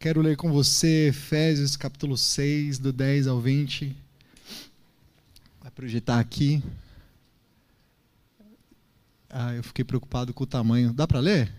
[0.00, 3.96] Quero ler com você Efésios capítulo 6, do 10 ao 20.
[5.60, 6.62] Vai projetar aqui.
[9.28, 10.92] Ah, eu fiquei preocupado com o tamanho.
[10.92, 11.52] Dá para ler?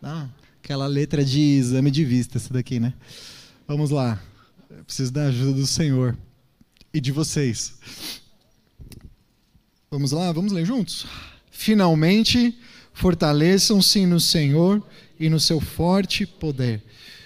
[0.00, 0.30] Dá?
[0.64, 2.94] Aquela letra de exame de vista, essa daqui, né?
[3.68, 4.18] Vamos lá.
[4.70, 6.16] Eu preciso da ajuda do Senhor
[6.90, 7.74] e de vocês.
[9.90, 11.06] Vamos lá, vamos ler juntos?
[11.50, 12.58] Finalmente,
[12.94, 14.82] fortaleçam-se no Senhor
[15.20, 16.82] e no seu forte poder.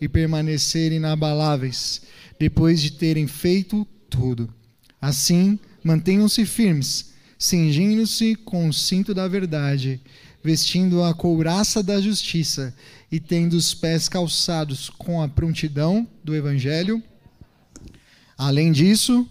[0.00, 2.02] e permanecer inabaláveis,
[2.38, 4.52] depois de terem feito tudo.
[5.00, 10.00] Assim, mantenham-se firmes, cingindo-se com o cinto da verdade,
[10.42, 12.74] vestindo a couraça da justiça
[13.12, 17.02] e tendo os pés calçados com a prontidão do evangelho.
[18.38, 19.28] Além disso,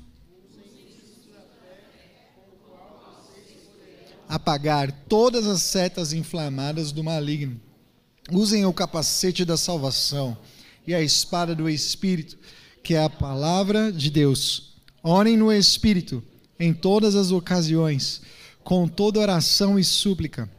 [4.28, 7.60] apagar todas as setas inflamadas do maligno.
[8.32, 10.38] Usem o capacete da salvação
[10.86, 12.38] e a espada do Espírito,
[12.84, 14.74] que é a palavra de Deus.
[15.04, 16.24] Orem no Espírito
[16.60, 18.22] em todas as ocasiões,
[18.64, 20.50] com toda oração e súplica.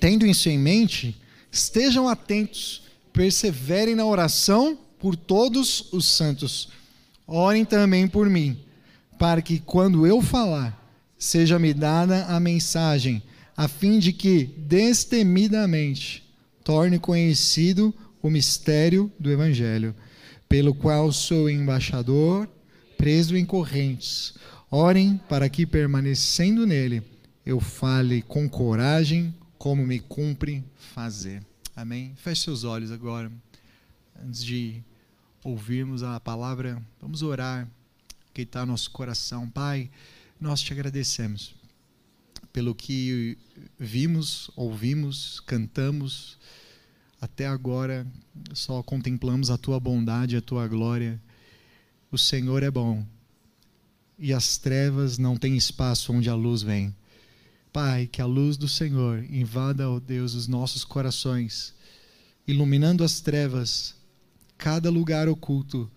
[0.00, 1.20] Tendo isso em mente,
[1.50, 2.82] estejam atentos,
[3.12, 6.68] perseverem na oração por todos os santos.
[7.26, 8.58] Orem também por mim,
[9.18, 10.76] para que quando eu falar,
[11.18, 13.22] seja-me dada a mensagem,
[13.56, 16.24] a fim de que, destemidamente,
[16.62, 19.94] torne conhecido o mistério do Evangelho,
[20.48, 22.48] pelo qual sou embaixador,
[22.96, 24.34] preso em correntes.
[24.70, 27.02] Orem para que, permanecendo nele,
[27.44, 31.42] eu fale com coragem, como me cumpre fazer.
[31.74, 32.12] Amém?
[32.16, 33.30] Feche seus olhos agora,
[34.24, 34.82] antes de
[35.44, 37.68] ouvirmos a palavra, vamos orar,
[38.34, 39.48] que está nosso coração.
[39.48, 39.90] Pai,
[40.40, 41.58] nós te agradecemos
[42.52, 43.38] pelo que
[43.78, 46.38] vimos, ouvimos, cantamos.
[47.20, 48.06] Até agora
[48.52, 51.20] só contemplamos a tua bondade, a tua glória.
[52.10, 53.04] O Senhor é bom
[54.18, 56.94] e as trevas não têm espaço onde a luz vem.
[57.72, 61.74] Pai, que a luz do Senhor invada, ó oh Deus, os nossos corações,
[62.46, 63.94] iluminando as trevas,
[64.56, 65.90] cada lugar oculto,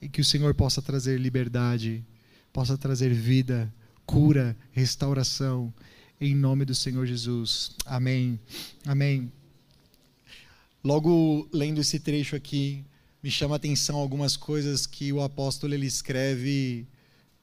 [0.00, 2.04] e que o Senhor possa trazer liberdade,
[2.52, 3.72] possa trazer vida,
[4.04, 5.72] cura, restauração,
[6.20, 7.70] em nome do Senhor Jesus.
[7.86, 8.38] Amém.
[8.84, 9.32] Amém.
[10.84, 12.84] Logo lendo esse trecho aqui,
[13.22, 16.86] me chama a atenção algumas coisas que o apóstolo ele escreve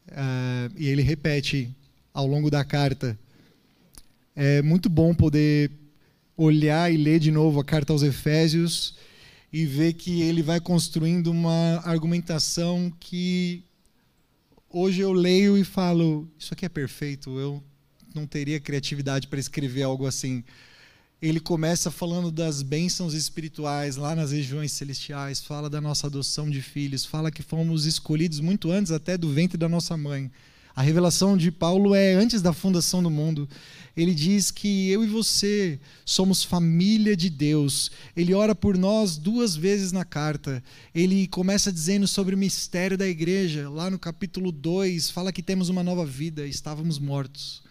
[0.09, 1.75] uh, e ele repete
[2.13, 3.17] ao longo da carta.
[4.35, 5.71] É muito bom poder
[6.37, 8.95] olhar e ler de novo a carta aos Efésios
[9.51, 13.63] e ver que ele vai construindo uma argumentação que
[14.69, 17.63] hoje eu leio e falo: Isso aqui é perfeito, eu
[18.13, 20.43] não teria criatividade para escrever algo assim.
[21.21, 26.63] Ele começa falando das bênçãos espirituais lá nas regiões celestiais, fala da nossa adoção de
[26.63, 30.31] filhos, fala que fomos escolhidos muito antes até do ventre da nossa mãe.
[30.75, 33.47] A revelação de Paulo é antes da fundação do mundo.
[33.95, 37.91] Ele diz que eu e você somos família de Deus.
[38.17, 40.63] Ele ora por nós duas vezes na carta.
[40.95, 43.69] Ele começa dizendo sobre o mistério da igreja.
[43.69, 47.61] Lá no capítulo 2, fala que temos uma nova vida, estávamos mortos.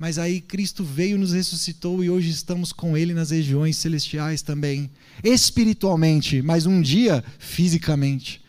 [0.00, 4.90] Mas aí Cristo veio, nos ressuscitou e hoje estamos com Ele nas regiões celestiais também,
[5.22, 8.40] espiritualmente, mas um dia fisicamente.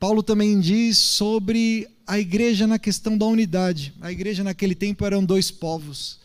[0.00, 3.92] Paulo também diz sobre a igreja na questão da unidade.
[4.00, 6.18] A igreja naquele tempo eram dois povos,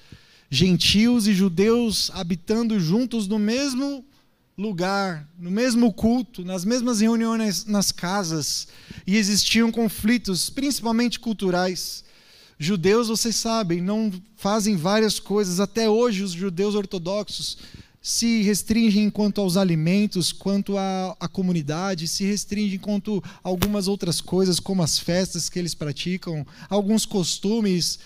[0.50, 4.06] gentios e judeus habitando juntos no mesmo
[4.58, 8.70] lugar, no mesmo culto, nas mesmas reuniões nas casas,
[9.06, 12.06] e existiam conflitos, principalmente culturais.
[12.64, 15.60] Judeus, vocês sabem, não fazem várias coisas.
[15.60, 17.58] Até hoje, os judeus ortodoxos
[18.00, 24.22] se restringem quanto aos alimentos, quanto à, à comunidade, se restringem quanto a algumas outras
[24.22, 27.98] coisas, como as festas que eles praticam, alguns costumes,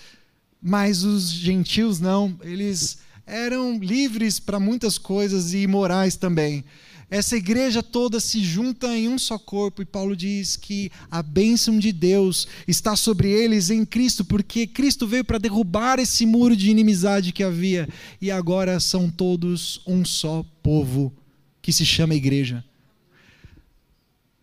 [0.62, 6.64] mas os gentios não, eles eram livres para muitas coisas e morais também.
[7.08, 11.78] Essa igreja toda se junta em um só corpo, e Paulo diz que a bênção
[11.78, 16.68] de Deus está sobre eles em Cristo, porque Cristo veio para derrubar esse muro de
[16.68, 17.88] inimizade que havia,
[18.20, 21.14] e agora são todos um só povo,
[21.62, 22.64] que se chama igreja.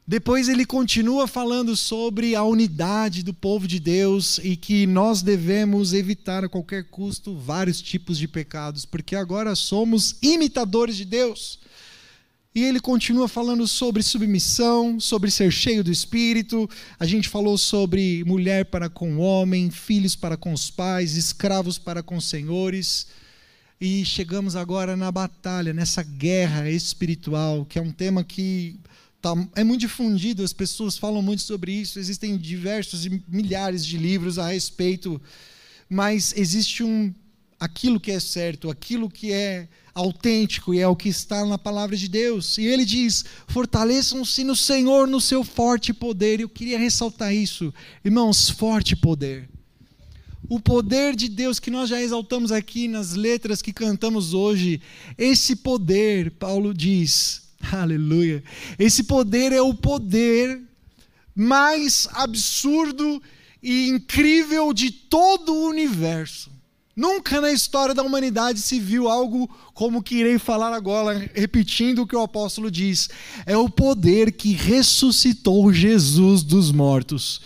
[0.06, 5.94] Depois ele continua falando sobre a unidade do povo de Deus e que nós devemos
[5.94, 11.60] evitar a qualquer custo vários tipos de pecados, porque agora somos imitadores de Deus.
[12.56, 16.70] E ele continua falando sobre submissão, sobre ser cheio do espírito.
[17.00, 21.80] A gente falou sobre mulher para com o homem, filhos para com os pais, escravos
[21.80, 23.08] para com os senhores.
[23.82, 28.80] E chegamos agora na batalha, nessa guerra espiritual, que é um tema que
[29.20, 31.98] tá, é muito difundido, as pessoas falam muito sobre isso.
[31.98, 35.20] Existem diversos e milhares de livros a respeito,
[35.90, 37.12] mas existe um
[37.60, 41.96] aquilo que é certo, aquilo que é autêntico e é o que está na palavra
[41.96, 42.58] de Deus.
[42.58, 46.40] E ele diz: fortaleçam-se no Senhor, no seu forte poder.
[46.40, 47.74] Eu queria ressaltar isso,
[48.04, 49.50] irmãos, forte poder.
[50.50, 54.82] O poder de Deus que nós já exaltamos aqui nas letras que cantamos hoje,
[55.18, 58.44] esse poder, Paulo diz, aleluia,
[58.78, 60.62] esse poder é o poder
[61.34, 63.22] mais absurdo
[63.62, 66.53] e incrível de todo o universo.
[66.96, 72.08] Nunca na história da humanidade se viu algo como que irei falar agora, repetindo o
[72.08, 73.10] que o apóstolo diz.
[73.48, 77.42] É o poder que ressuscitou Jesus dos mortos.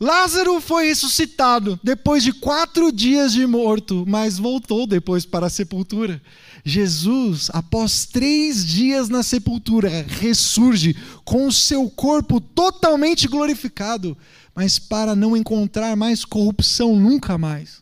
[0.00, 6.20] Lázaro foi ressuscitado depois de quatro dias de morto, mas voltou depois para a sepultura.
[6.64, 14.18] Jesus, após três dias na sepultura, ressurge com o seu corpo totalmente glorificado,
[14.52, 17.81] mas para não encontrar mais corrupção nunca mais.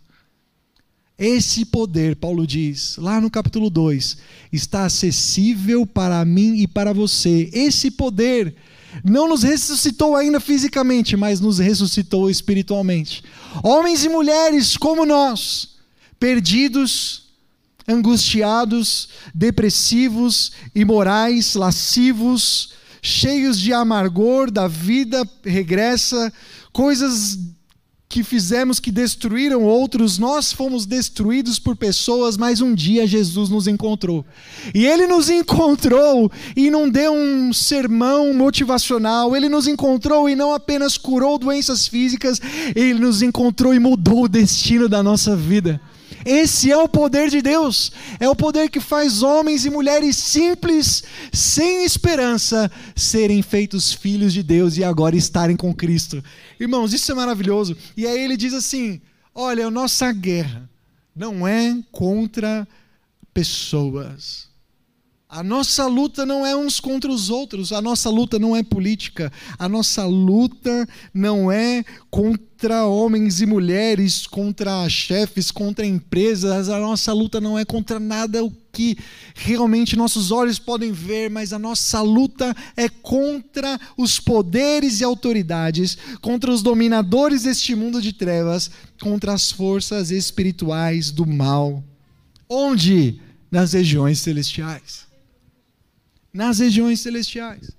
[1.21, 4.17] Esse poder, Paulo diz, lá no capítulo 2,
[4.51, 7.51] está acessível para mim e para você.
[7.53, 8.57] Esse poder
[9.05, 13.23] não nos ressuscitou ainda fisicamente, mas nos ressuscitou espiritualmente.
[13.63, 15.75] Homens e mulheres como nós,
[16.19, 17.25] perdidos,
[17.87, 22.71] angustiados, depressivos, imorais, lascivos,
[23.03, 26.33] cheios de amargor da vida regressa,
[26.73, 27.39] coisas
[28.11, 33.69] que fizemos que destruíram outros, nós fomos destruídos por pessoas, mas um dia Jesus nos
[33.69, 34.27] encontrou.
[34.75, 40.53] E ele nos encontrou e não deu um sermão motivacional, ele nos encontrou e não
[40.53, 42.41] apenas curou doenças físicas,
[42.75, 45.81] ele nos encontrou e mudou o destino da nossa vida.
[46.25, 47.93] Esse é o poder de Deus.
[48.19, 51.03] É o poder que faz homens e mulheres simples,
[51.33, 56.23] sem esperança, serem feitos filhos de Deus e agora estarem com Cristo.
[56.59, 57.77] Irmãos, isso é maravilhoso.
[57.97, 59.01] E aí ele diz assim:
[59.35, 60.69] olha, a nossa guerra
[61.15, 62.67] não é contra
[63.33, 64.50] pessoas.
[65.33, 69.33] A nossa luta não é uns contra os outros, a nossa luta não é política,
[69.57, 77.13] a nossa luta não é contra homens e mulheres, contra chefes, contra empresas, a nossa
[77.13, 78.99] luta não é contra nada o que
[79.37, 85.97] realmente nossos olhos podem ver, mas a nossa luta é contra os poderes e autoridades,
[86.21, 88.69] contra os dominadores deste mundo de trevas,
[89.01, 91.85] contra as forças espirituais do mal.
[92.49, 93.21] Onde?
[93.49, 95.10] Nas regiões celestiais
[96.33, 97.71] nas regiões celestiais.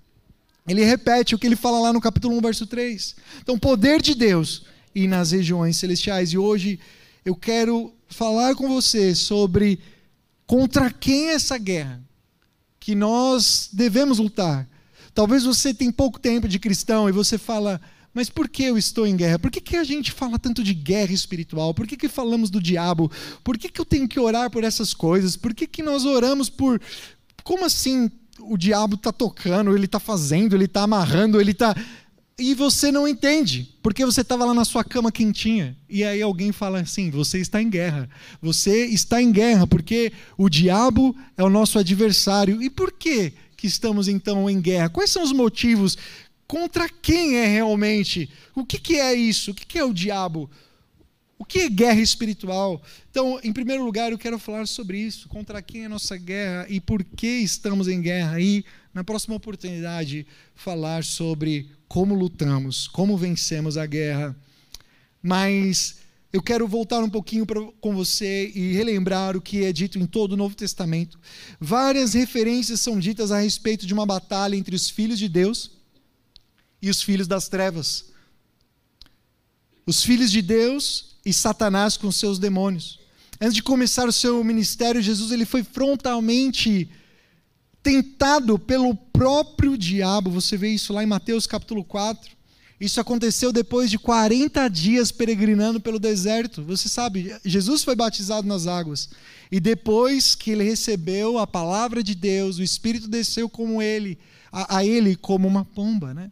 [0.67, 3.15] Ele repete o que ele fala lá no capítulo 1, verso 3.
[3.41, 6.34] Então, poder de Deus e nas regiões celestiais.
[6.34, 6.79] E hoje
[7.25, 9.79] eu quero falar com você sobre
[10.46, 12.01] contra quem é essa guerra
[12.79, 14.67] que nós devemos lutar.
[15.13, 17.81] Talvez você tenha pouco tempo de cristão e você fala,
[18.13, 19.39] mas por que eu estou em guerra?
[19.39, 21.74] Por que, que a gente fala tanto de guerra espiritual?
[21.74, 23.12] Por que, que falamos do diabo?
[23.43, 25.36] Por que, que eu tenho que orar por essas coisas?
[25.36, 26.81] Por que, que nós oramos por.
[27.43, 28.10] Como assim
[28.43, 31.75] o diabo está tocando, ele está fazendo, ele está amarrando, ele está.
[32.38, 35.77] E você não entende, porque você estava lá na sua cama quentinha.
[35.89, 38.10] E aí alguém fala assim: você está em guerra.
[38.41, 42.62] Você está em guerra, porque o diabo é o nosso adversário.
[42.62, 44.89] E por que, que estamos então em guerra?
[44.89, 45.98] Quais são os motivos?
[46.48, 48.29] Contra quem é realmente?
[48.55, 49.51] O que, que é isso?
[49.51, 50.50] O que, que é o diabo?
[51.41, 52.79] O que é guerra espiritual?
[53.10, 56.67] Então, em primeiro lugar, eu quero falar sobre isso, contra quem é a nossa guerra
[56.69, 58.39] e por que estamos em guerra.
[58.39, 64.36] E, na próxima oportunidade, falar sobre como lutamos, como vencemos a guerra.
[65.19, 69.98] Mas eu quero voltar um pouquinho pra, com você e relembrar o que é dito
[69.98, 71.19] em todo o Novo Testamento.
[71.60, 75.71] Várias referências são ditas a respeito de uma batalha entre os filhos de Deus
[76.79, 78.11] e os filhos das trevas.
[79.85, 83.00] Os filhos de Deus e Satanás com seus demônios.
[83.39, 86.89] Antes de começar o seu ministério, Jesus ele foi frontalmente
[87.81, 90.29] tentado pelo próprio diabo.
[90.29, 92.31] Você vê isso lá em Mateus capítulo 4.
[92.79, 96.63] Isso aconteceu depois de 40 dias peregrinando pelo deserto.
[96.63, 99.09] Você sabe, Jesus foi batizado nas águas.
[99.51, 104.17] E depois que ele recebeu a palavra de Deus, o Espírito desceu como ele,
[104.51, 106.31] a, a ele como uma pomba, né?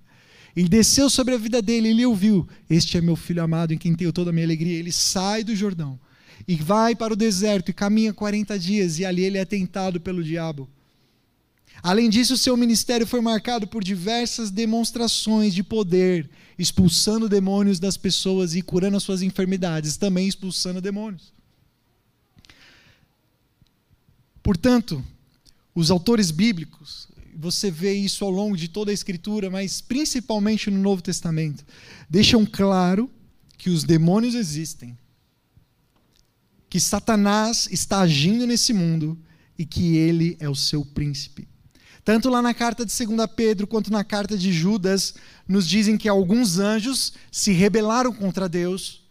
[0.56, 3.96] E desceu sobre a vida dele, ele ouviu: Este é meu filho amado, em quem
[3.96, 4.78] tenho toda a minha alegria.
[4.78, 6.00] Ele sai do Jordão
[6.48, 10.24] e vai para o deserto e caminha 40 dias, e ali ele é tentado pelo
[10.24, 10.70] diabo.
[11.82, 18.54] Além disso, seu ministério foi marcado por diversas demonstrações de poder, expulsando demônios das pessoas
[18.56, 21.34] e curando as suas enfermidades, também expulsando demônios.
[24.44, 25.04] Portanto,
[25.74, 27.08] os autores bíblicos,
[27.40, 31.66] você vê isso ao longo de toda a Escritura, mas principalmente no Novo Testamento,
[32.10, 33.10] deixam claro
[33.58, 34.98] que os demônios existem,
[36.70, 39.18] que Satanás está agindo nesse mundo
[39.58, 41.48] e que ele é o seu príncipe.
[42.04, 45.16] Tanto lá na carta de 2 Pedro quanto na carta de Judas,
[45.48, 49.04] nos dizem que alguns anjos se rebelaram contra Deus.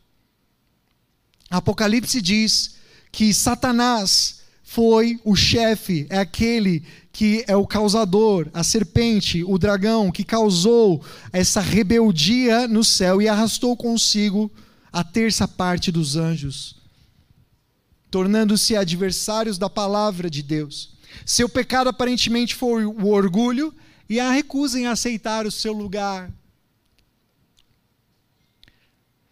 [1.49, 2.77] Apocalipse diz
[3.11, 4.38] que Satanás
[4.71, 11.03] foi o chefe, é aquele que é o causador, a serpente, o dragão, que causou
[11.33, 14.53] essa rebeldia no céu e arrastou consigo
[14.93, 16.77] a terça parte dos anjos,
[18.11, 20.93] tornando-se adversários da palavra de Deus.
[21.25, 23.75] Seu pecado aparentemente foi o orgulho
[24.07, 26.31] e a recusa em aceitar o seu lugar.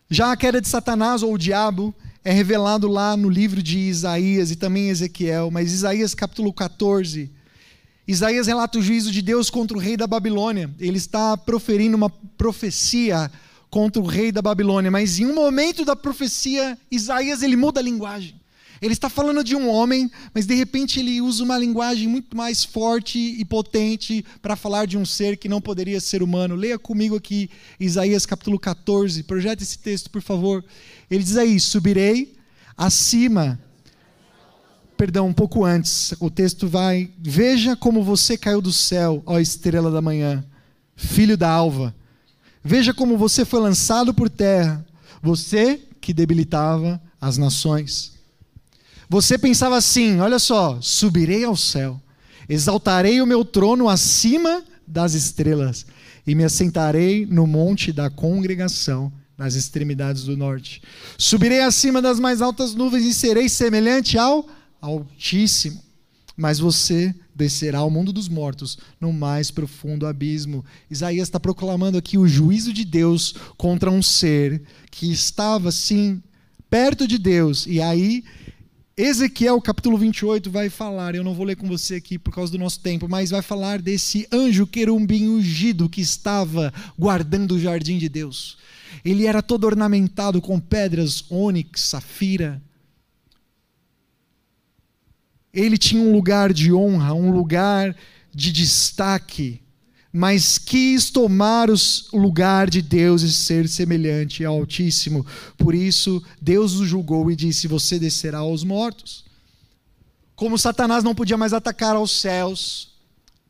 [0.08, 1.94] Já a queda de Satanás ou o diabo
[2.26, 7.30] é revelado lá no livro de Isaías e também Ezequiel, mas Isaías capítulo 14.
[8.04, 10.68] Isaías relata o juízo de Deus contra o rei da Babilônia.
[10.80, 13.30] Ele está proferindo uma profecia
[13.70, 17.82] contra o rei da Babilônia, mas em um momento da profecia, Isaías ele muda a
[17.82, 18.34] linguagem.
[18.80, 22.64] Ele está falando de um homem, mas de repente ele usa uma linguagem muito mais
[22.64, 26.54] forte e potente para falar de um ser que não poderia ser humano.
[26.54, 27.48] Leia comigo aqui
[27.80, 29.22] Isaías capítulo 14.
[29.22, 30.64] Projeta esse texto, por favor.
[31.10, 32.36] Ele diz aí: Subirei
[32.76, 33.58] acima.
[34.96, 36.14] Perdão, um pouco antes.
[36.20, 40.44] O texto vai: Veja como você caiu do céu, ó estrela da manhã,
[40.94, 41.94] filho da alva.
[42.62, 44.84] Veja como você foi lançado por terra,
[45.22, 48.15] você que debilitava as nações.
[49.08, 52.00] Você pensava assim: olha só, subirei ao céu,
[52.48, 55.86] exaltarei o meu trono acima das estrelas
[56.26, 60.82] e me assentarei no monte da congregação nas extremidades do norte.
[61.18, 64.48] Subirei acima das mais altas nuvens e serei semelhante ao
[64.80, 65.82] Altíssimo.
[66.36, 70.64] Mas você descerá ao mundo dos mortos, no mais profundo abismo.
[70.90, 76.22] Isaías está proclamando aqui o juízo de Deus contra um ser que estava, sim,
[76.68, 77.66] perto de Deus.
[77.66, 78.22] E aí
[78.98, 82.56] Ezequiel capítulo 28 vai falar, eu não vou ler com você aqui por causa do
[82.56, 88.08] nosso tempo, mas vai falar desse anjo querubim ungido que estava guardando o jardim de
[88.08, 88.56] Deus.
[89.04, 92.62] Ele era todo ornamentado com pedras ônix, safira.
[95.52, 97.94] Ele tinha um lugar de honra, um lugar
[98.34, 99.60] de destaque
[100.16, 105.26] mas quis tomar o lugar de Deus e ser semelhante ao Altíssimo.
[105.58, 109.26] Por isso, Deus o julgou e disse: Você descerá aos mortos.
[110.34, 112.94] Como Satanás não podia mais atacar aos céus,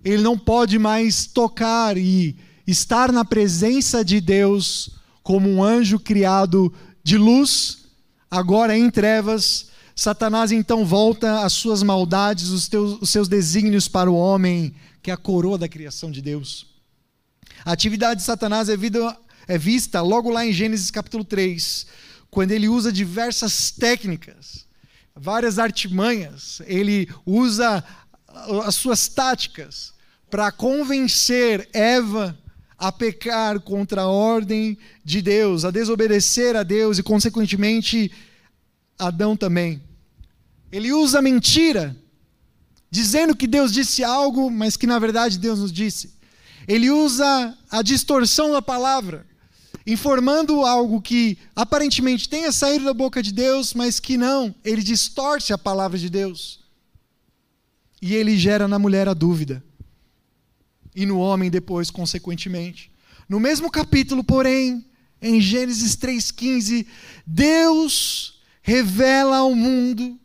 [0.05, 2.35] ele não pode mais tocar e
[2.67, 4.91] estar na presença de Deus
[5.23, 7.79] como um anjo criado de luz,
[8.29, 9.69] agora em trevas.
[9.95, 14.75] Satanás então volta às suas maldades, os, teus, os seus desígnios para o homem
[15.07, 16.67] que é a coroa da criação de Deus.
[17.65, 21.87] A atividade de Satanás é, vida, é vista logo lá em Gênesis capítulo 3,
[22.29, 24.67] quando ele usa diversas técnicas,
[25.15, 27.85] várias artimanhas, ele usa
[28.65, 29.95] as suas táticas
[30.29, 32.37] para convencer Eva
[32.77, 38.11] a pecar contra a ordem de Deus, a desobedecer a Deus e, consequentemente,
[38.99, 39.81] Adão também.
[40.73, 41.97] Ele usa mentira
[42.91, 46.15] dizendo que Deus disse algo, mas que na verdade Deus nos disse.
[46.67, 49.27] Ele usa a distorção da palavra,
[49.87, 55.53] informando algo que aparentemente tenha saído da boca de Deus, mas que não, ele distorce
[55.53, 56.61] a palavra de Deus.
[58.03, 59.63] E ele gera na mulher a dúvida.
[60.95, 62.91] E no homem depois, consequentemente.
[63.29, 64.85] No mesmo capítulo, porém,
[65.21, 66.87] em Gênesis 3,15,
[67.27, 70.19] Deus revela ao mundo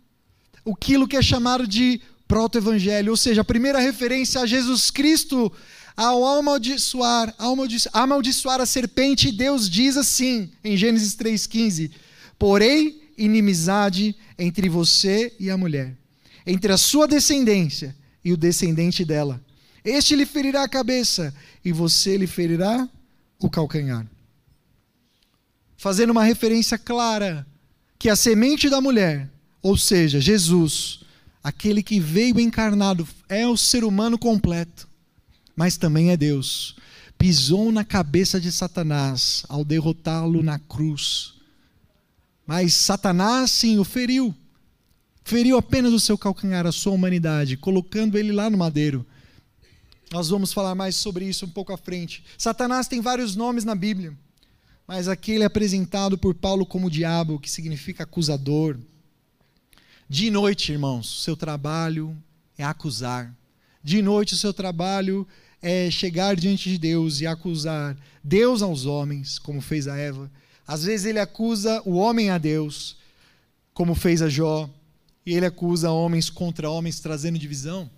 [0.65, 5.51] aquilo que é chamado de proto-evangelho, ou seja, a primeira referência a Jesus Cristo
[5.97, 7.35] ao amaldiçoar,
[7.91, 11.91] amaldiçoar a serpente, Deus diz assim, em Gênesis 3,15:
[12.39, 15.93] Porém, inimizade entre você e a mulher,
[16.47, 19.43] entre a sua descendência e o descendente dela.
[19.83, 21.35] Este lhe ferirá a cabeça,
[21.65, 22.87] e você lhe ferirá
[23.41, 24.07] o calcanhar.
[25.75, 27.45] Fazendo uma referência clara
[27.99, 29.29] que a semente da mulher,
[29.61, 31.00] ou seja, Jesus,
[31.43, 34.91] aquele que veio encarnado, é o ser humano completo
[35.55, 36.75] mas também é Deus.
[37.17, 41.35] Pisou na cabeça de Satanás ao derrotá-lo na cruz.
[42.47, 44.33] Mas Satanás, sim, o feriu.
[45.23, 49.05] Feriu apenas o seu calcanhar, a sua humanidade, colocando ele lá no madeiro.
[50.11, 52.23] Nós vamos falar mais sobre isso um pouco à frente.
[52.37, 54.17] Satanás tem vários nomes na Bíblia,
[54.87, 58.77] mas aqui ele é apresentado por Paulo como diabo, que significa acusador.
[60.11, 62.21] De noite, irmãos, seu trabalho
[62.57, 63.33] é acusar.
[63.81, 65.25] De noite, o seu trabalho
[65.61, 70.29] é chegar diante de Deus e acusar Deus aos homens, como fez a Eva.
[70.67, 72.97] Às vezes ele acusa o homem a Deus,
[73.73, 74.69] como fez a Jó,
[75.25, 77.89] e ele acusa homens contra homens, trazendo divisão.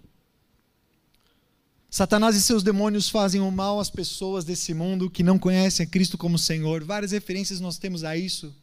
[1.90, 5.90] Satanás e seus demônios fazem o mal às pessoas desse mundo que não conhecem a
[5.90, 6.84] Cristo como Senhor.
[6.84, 8.54] Várias referências nós temos a isso.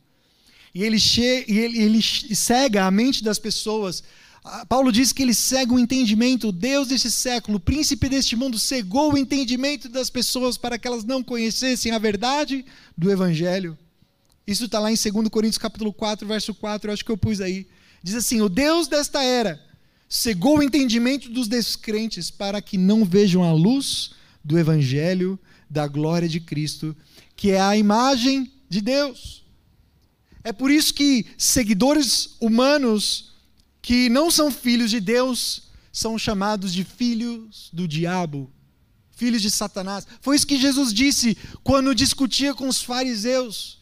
[0.75, 4.03] E ele, che e ele, ele cega a mente das pessoas
[4.43, 8.35] ah, Paulo diz que ele cega o entendimento, o Deus desse século, o príncipe deste
[8.35, 12.65] mundo, cegou o entendimento das pessoas para que elas não conhecessem a verdade
[12.97, 13.77] do Evangelho.
[14.47, 17.41] Isso está lá em 2 Coríntios capítulo 4, verso 4, eu acho que eu pus
[17.41, 17.67] aí.
[18.03, 19.61] Diz assim: o Deus desta era
[20.09, 24.13] cegou o entendimento dos descrentes para que não vejam a luz
[24.43, 26.97] do Evangelho da glória de Cristo,
[27.37, 29.40] que é a imagem de Deus.
[30.43, 33.33] É por isso que seguidores humanos
[33.83, 38.51] que não são filhos de Deus são chamados de filhos do diabo,
[39.11, 40.07] filhos de Satanás.
[40.21, 43.79] Foi isso que Jesus disse quando discutia com os fariseus,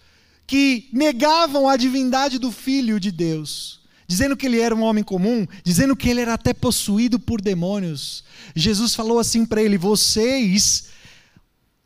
[0.46, 5.46] que negavam a divindade do Filho de Deus, dizendo que ele era um homem comum,
[5.62, 8.24] dizendo que ele era até possuído por demônios.
[8.56, 10.88] Jesus falou assim para ele: Vocês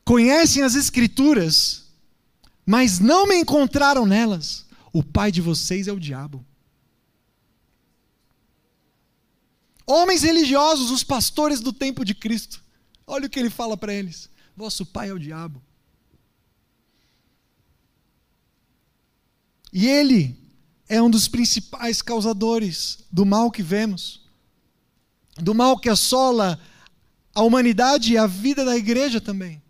[0.05, 1.82] conhecem as Escrituras,
[2.65, 4.65] mas não me encontraram nelas.
[4.93, 6.45] O pai de vocês é o diabo.
[9.87, 12.63] Homens religiosos, os pastores do tempo de Cristo.
[13.07, 15.63] Olha o que ele fala para eles: Vosso pai é o diabo.
[19.73, 20.39] E ele
[20.89, 24.21] é um dos principais causadores do mal que vemos,
[25.37, 26.61] do mal que assola
[27.35, 29.63] a humanidade e a vida da igreja também.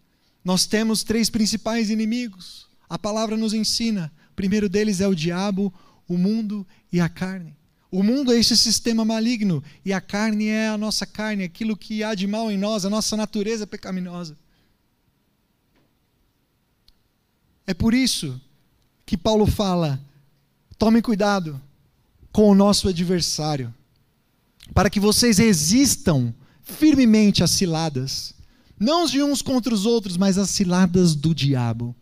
[0.45, 2.67] Nós temos três principais inimigos.
[2.93, 4.13] A palavra nos ensina.
[4.33, 5.73] O primeiro deles é o diabo,
[6.07, 7.57] o mundo e a carne.
[7.91, 12.05] O mundo é esse sistema maligno e a carne é a nossa carne, aquilo que
[12.05, 14.37] há de mal em nós, a nossa natureza pecaminosa.
[17.67, 18.39] É por isso
[19.07, 19.99] que Paulo fala:
[20.77, 21.59] tome cuidado
[22.31, 23.75] com o nosso adversário,
[24.75, 28.35] para que vocês resistam firmemente às ciladas,
[28.79, 31.97] não de uns contra os outros, mas às ciladas do diabo.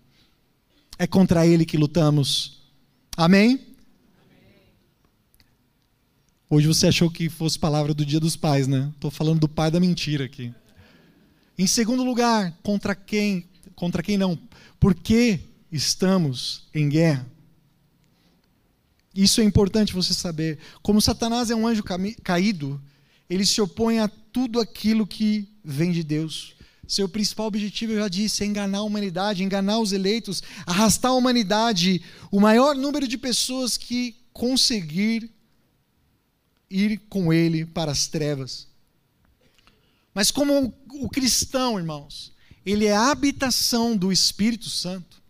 [1.00, 2.60] É contra ele que lutamos.
[3.16, 3.58] Amém?
[6.50, 8.92] Hoje você achou que fosse palavra do Dia dos Pais, né?
[8.94, 10.52] Estou falando do pai da mentira aqui.
[11.56, 13.48] Em segundo lugar, contra quem?
[13.74, 14.38] Contra quem não?
[14.78, 15.40] Por que
[15.72, 17.26] estamos em guerra?
[19.14, 20.58] Isso é importante você saber.
[20.82, 21.82] Como Satanás é um anjo
[22.22, 22.78] caído,
[23.26, 26.54] ele se opõe a tudo aquilo que vem de Deus.
[26.90, 31.14] Seu principal objetivo, eu já disse, é enganar a humanidade, enganar os eleitos, arrastar a
[31.14, 35.30] humanidade, o maior número de pessoas que conseguir
[36.68, 38.66] ir com ele para as trevas.
[40.12, 42.32] Mas como o cristão, irmãos,
[42.66, 45.22] ele é a habitação do Espírito Santo.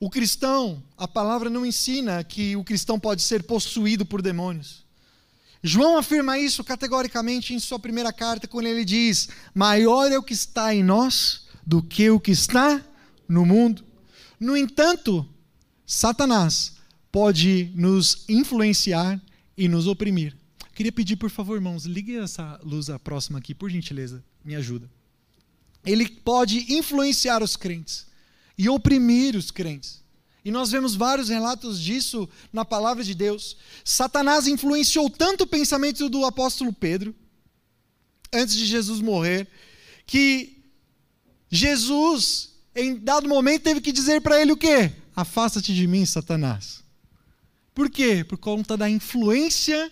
[0.00, 4.87] O cristão, a palavra não ensina que o cristão pode ser possuído por demônios.
[5.62, 10.32] João afirma isso categoricamente em sua primeira carta, quando ele diz: Maior é o que
[10.32, 12.84] está em nós do que o que está
[13.28, 13.84] no mundo.
[14.38, 15.28] No entanto,
[15.86, 16.76] Satanás
[17.10, 19.20] pode nos influenciar
[19.56, 20.36] e nos oprimir.
[20.74, 24.88] Queria pedir, por favor, irmãos, ligue essa luz à próxima aqui, por gentileza, me ajuda.
[25.84, 28.06] Ele pode influenciar os crentes
[28.56, 30.02] e oprimir os crentes.
[30.44, 33.56] E nós vemos vários relatos disso na palavra de Deus.
[33.84, 37.14] Satanás influenciou tanto o pensamento do apóstolo Pedro,
[38.32, 39.48] antes de Jesus morrer,
[40.06, 40.62] que
[41.50, 44.92] Jesus em dado momento teve que dizer para ele o quê?
[45.14, 46.84] Afasta-te de mim, Satanás.
[47.74, 48.24] Por quê?
[48.24, 49.90] Por conta da influência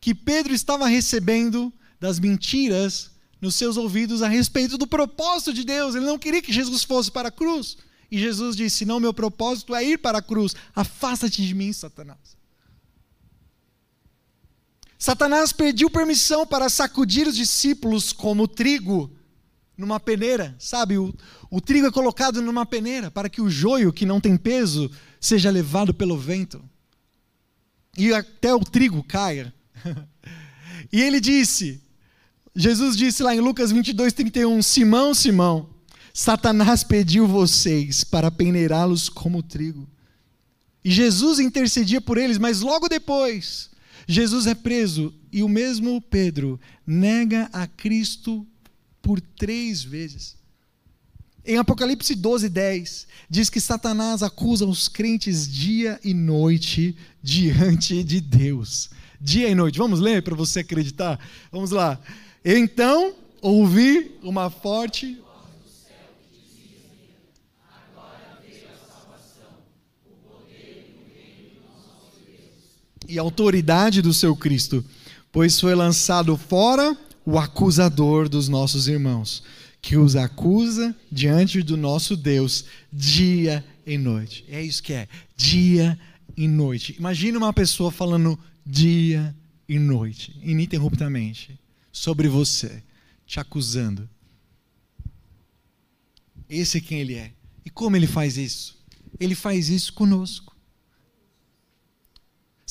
[0.00, 5.94] que Pedro estava recebendo das mentiras nos seus ouvidos a respeito do propósito de Deus.
[5.94, 7.76] Ele não queria que Jesus fosse para a cruz.
[8.12, 10.54] E Jesus disse: Não, meu propósito é ir para a cruz.
[10.76, 12.36] Afasta-te de mim, Satanás.
[14.98, 19.10] Satanás pediu permissão para sacudir os discípulos como trigo
[19.78, 20.98] numa peneira, sabe?
[20.98, 21.14] O,
[21.50, 25.50] o trigo é colocado numa peneira para que o joio, que não tem peso, seja
[25.50, 26.62] levado pelo vento.
[27.96, 29.54] E até o trigo caia.
[30.92, 31.82] e ele disse:
[32.54, 35.71] Jesus disse lá em Lucas 22, 31, Simão, Simão,
[36.12, 39.88] Satanás pediu vocês para peneirá-los como trigo.
[40.84, 43.70] E Jesus intercedia por eles, mas logo depois,
[44.06, 48.46] Jesus é preso e o mesmo Pedro nega a Cristo
[49.00, 50.36] por três vezes.
[51.44, 58.20] Em Apocalipse 12, 10, diz que Satanás acusa os crentes dia e noite diante de
[58.20, 58.90] Deus.
[59.20, 59.78] Dia e noite.
[59.78, 61.18] Vamos ler para você acreditar?
[61.50, 61.98] Vamos lá.
[62.44, 65.20] Então ouvi uma forte
[73.12, 74.82] e autoridade do seu Cristo,
[75.30, 76.96] pois foi lançado fora
[77.26, 79.42] o acusador dos nossos irmãos,
[79.82, 84.46] que os acusa diante do nosso Deus dia e noite.
[84.48, 85.98] É isso que é, dia
[86.34, 86.96] e noite.
[86.98, 89.36] Imagina uma pessoa falando dia
[89.68, 91.60] e noite, ininterruptamente,
[91.92, 92.82] sobre você,
[93.26, 94.08] te acusando.
[96.48, 97.30] Esse é quem ele é.
[97.62, 98.78] E como ele faz isso?
[99.20, 100.51] Ele faz isso conosco.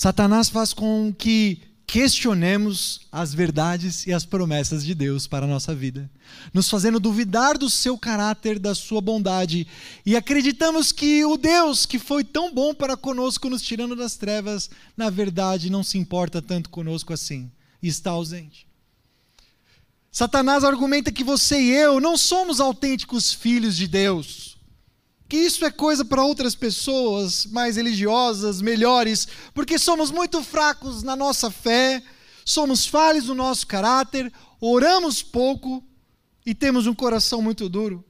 [0.02, 5.76] Satanás faz com que questionemos as verdades e as promessas de Deus para a nossa
[5.76, 6.10] vida,
[6.52, 9.68] nos fazendo duvidar do seu caráter, da sua bondade,
[10.04, 14.72] e acreditamos que o Deus que foi tão bom para conosco, nos tirando das trevas,
[14.98, 18.66] na verdade não se importa tanto conosco assim, e está ausente.
[20.12, 24.51] Satanás argumenta que você e eu não somos autênticos filhos de Deus
[25.32, 31.16] que isso é coisa para outras pessoas mais religiosas, melhores, porque somos muito fracos na
[31.16, 32.04] nossa fé,
[32.44, 35.82] somos falhos no nosso caráter, oramos pouco
[36.46, 38.04] e temos um coração muito duro.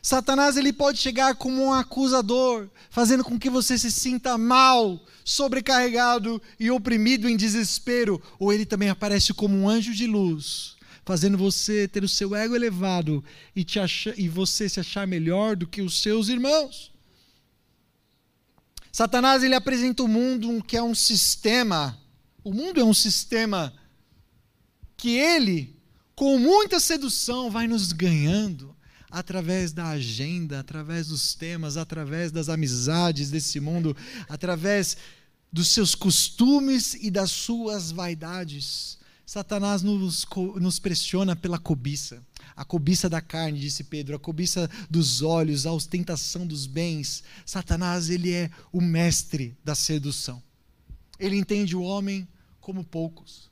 [0.00, 6.40] Satanás ele pode chegar como um acusador, fazendo com que você se sinta mal, sobrecarregado
[6.60, 11.86] e oprimido em desespero, ou ele também aparece como um anjo de luz fazendo você
[11.86, 13.22] ter o seu ego elevado
[13.54, 16.92] e, te achar, e você se achar melhor do que os seus irmãos.
[18.90, 21.98] Satanás ele apresenta o mundo que é um sistema,
[22.42, 23.72] o mundo é um sistema
[24.96, 25.76] que ele,
[26.14, 28.74] com muita sedução, vai nos ganhando
[29.10, 33.96] através da agenda, através dos temas, através das amizades desse mundo,
[34.28, 34.96] através
[35.52, 38.98] dos seus costumes e das suas vaidades.
[39.26, 40.26] Satanás nos,
[40.60, 42.22] nos pressiona pela cobiça.
[42.54, 47.24] A cobiça da carne, disse Pedro, a cobiça dos olhos, a ostentação dos bens.
[47.44, 50.42] Satanás, ele é o mestre da sedução.
[51.18, 52.28] Ele entende o homem
[52.60, 53.50] como poucos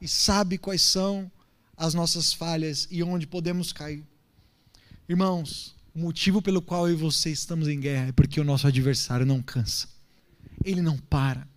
[0.00, 1.30] e sabe quais são
[1.76, 4.04] as nossas falhas e onde podemos cair.
[5.08, 8.66] Irmãos, o motivo pelo qual eu e você estamos em guerra é porque o nosso
[8.66, 9.88] adversário não cansa.
[10.64, 11.49] Ele não para.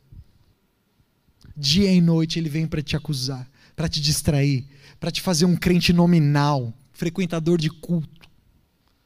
[1.55, 4.65] Dia e noite ele vem para te acusar, para te distrair,
[4.99, 8.29] para te fazer um crente nominal, frequentador de culto,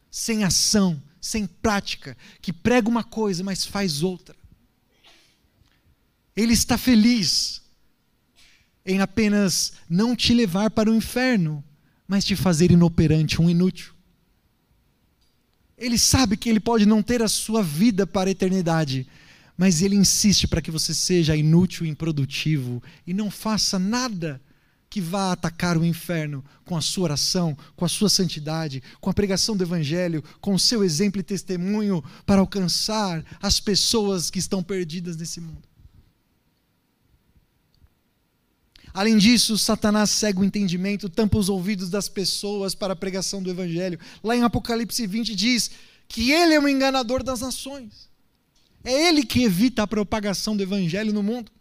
[0.09, 4.35] sem ação, sem prática, que prega uma coisa, mas faz outra.
[6.35, 7.61] Ele está feliz
[8.85, 11.63] em apenas não te levar para o inferno,
[12.07, 13.93] mas te fazer inoperante, um inútil.
[15.77, 19.05] Ele sabe que ele pode não ter a sua vida para a eternidade,
[19.57, 24.39] mas ele insiste para que você seja inútil improdutivo e não faça nada
[24.89, 29.13] que vá atacar o inferno com a sua oração, com a sua santidade, com a
[29.13, 34.63] pregação do evangelho, com o seu exemplo e testemunho para alcançar as pessoas que estão
[34.63, 35.67] perdidas nesse mundo.
[38.93, 43.49] Além disso, Satanás cega o entendimento, tampa os ouvidos das pessoas para a pregação do
[43.49, 43.99] evangelho.
[44.23, 45.69] Lá em Apocalipse 20 diz
[46.07, 48.09] que ele é o enganador das nações.
[48.87, 51.51] É ele que evita a propagação do evangelho no mundo.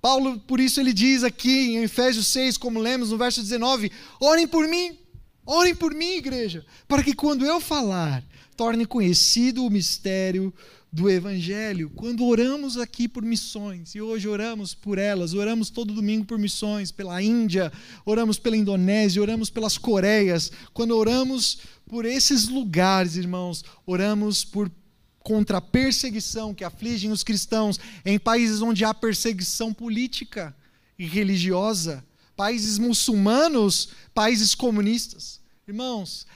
[0.00, 4.46] Paulo, por isso, ele diz aqui em Efésios 6, como lemos no verso 19: Orem
[4.46, 4.96] por mim,
[5.44, 8.24] orem por mim, igreja, para que quando eu falar,
[8.56, 10.54] torne conhecido o mistério
[10.92, 11.90] do Evangelho.
[11.96, 16.92] Quando oramos aqui por missões, e hoje oramos por elas, oramos todo domingo por missões,
[16.92, 17.72] pela Índia,
[18.06, 20.52] oramos pela Indonésia, oramos pelas Coreias.
[20.72, 21.58] Quando oramos
[21.88, 24.70] por esses lugares, irmãos, oramos por
[25.22, 30.54] contra a perseguição que afligem os cristãos em países onde há perseguição política
[30.98, 32.04] e religiosa,
[32.36, 35.40] países muçulmanos, países comunistas.
[35.68, 36.26] Irmãos,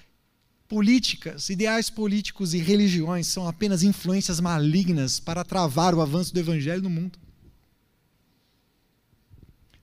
[0.69, 6.83] políticas, ideais políticos e religiões são apenas influências malignas para travar o avanço do evangelho
[6.83, 7.19] no mundo.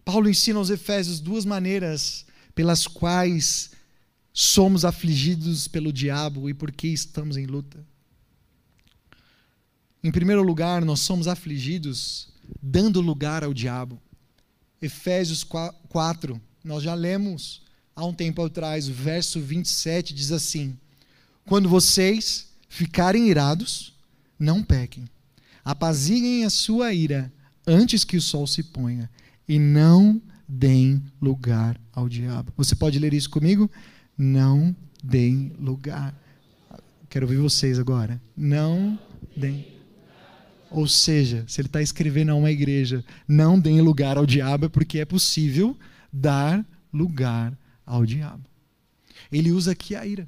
[0.03, 3.71] Paulo ensina aos Efésios duas maneiras pelas quais
[4.33, 7.85] somos afligidos pelo diabo e por que estamos em luta.
[10.03, 12.29] Em primeiro lugar, nós somos afligidos
[12.61, 14.01] dando lugar ao diabo.
[14.81, 17.61] Efésios 4, nós já lemos
[17.95, 20.75] há um tempo atrás, o verso 27 diz assim:
[21.45, 23.93] Quando vocês ficarem irados,
[24.39, 25.07] não pequem.
[25.63, 27.31] Apaziguem a sua ira
[27.67, 29.07] antes que o sol se ponha
[29.47, 32.51] e não deem lugar ao diabo.
[32.57, 33.69] Você pode ler isso comigo?
[34.17, 36.19] Não deem lugar.
[37.07, 38.19] Quero ouvir vocês agora.
[38.35, 38.97] Não
[39.37, 39.70] deem
[40.71, 44.69] ou seja, se ele está escrevendo a uma igreja, não deem lugar ao diabo, é
[44.69, 45.77] porque é possível
[46.11, 47.55] dar lugar
[47.85, 48.43] ao diabo.
[49.29, 50.27] Ele usa aqui a ira.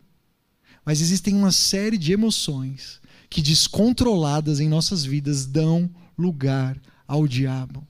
[0.86, 6.78] Mas existem uma série de emoções que, descontroladas em nossas vidas, dão lugar
[7.08, 7.88] ao diabo.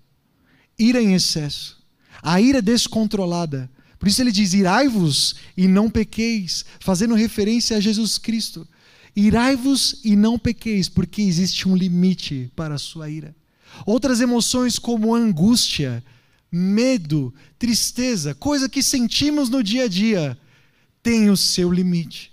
[0.78, 1.84] Ira em excesso.
[2.22, 3.70] A ira descontrolada.
[3.98, 8.68] Por isso ele diz: irai-vos e não pequeis, fazendo referência a Jesus Cristo.
[9.16, 13.36] Irai-vos e não pequeis, porque existe um limite para a sua ira.
[13.86, 16.04] Outras emoções, como angústia,
[16.52, 20.38] medo, tristeza, coisa que sentimos no dia a dia,
[21.02, 22.32] têm o seu limite.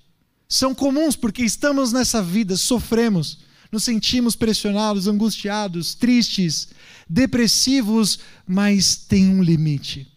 [0.48, 3.38] São comuns porque estamos nessa vida, sofremos,
[3.70, 6.68] nos sentimos pressionados, angustiados, tristes,
[7.08, 10.08] depressivos, mas tem um limite.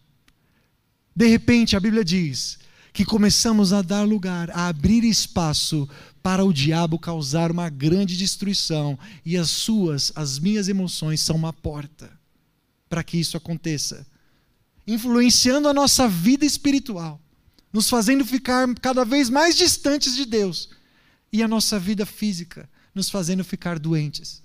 [1.16, 2.58] De repente, a Bíblia diz
[2.92, 5.88] que começamos a dar lugar, a abrir espaço
[6.24, 11.52] para o diabo causar uma grande destruição, e as suas, as minhas emoções são uma
[11.52, 12.10] porta
[12.88, 14.08] para que isso aconteça,
[14.88, 17.20] influenciando a nossa vida espiritual,
[17.74, 20.70] nos fazendo ficar cada vez mais distantes de Deus,
[21.32, 24.42] e a nossa vida física, nos fazendo ficar doentes.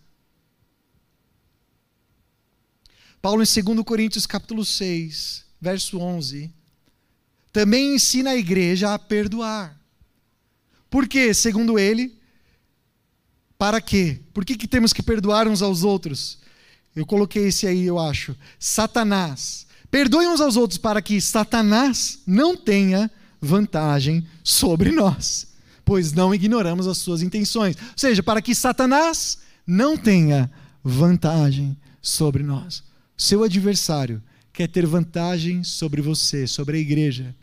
[3.23, 6.51] Paulo em 2 Coríntios capítulo 6, verso 11,
[7.53, 9.78] também ensina a igreja a perdoar.
[10.91, 11.35] Por quê?
[11.35, 12.17] Segundo ele,
[13.59, 14.21] para quê?
[14.33, 16.39] Por que, que temos que perdoar uns aos outros?
[16.95, 18.37] Eu coloquei esse aí, eu acho.
[18.59, 19.67] Satanás.
[19.91, 25.47] Perdoe uns aos outros para que Satanás não tenha vantagem sobre nós,
[25.85, 27.77] pois não ignoramos as suas intenções.
[27.77, 30.51] Ou seja, para que Satanás não tenha
[30.85, 32.83] vantagem sobre nós.
[33.17, 34.23] Seu adversário
[34.53, 37.35] quer ter vantagem sobre você, sobre a igreja.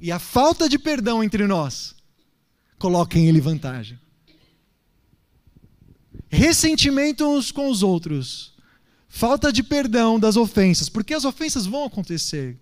[0.00, 1.94] E a falta de perdão entre nós
[2.82, 3.96] coloca em ele vantagem.
[6.28, 8.54] Ressentimento uns com os outros.
[9.08, 12.58] Falta de perdão das ofensas, porque as ofensas vão acontecer.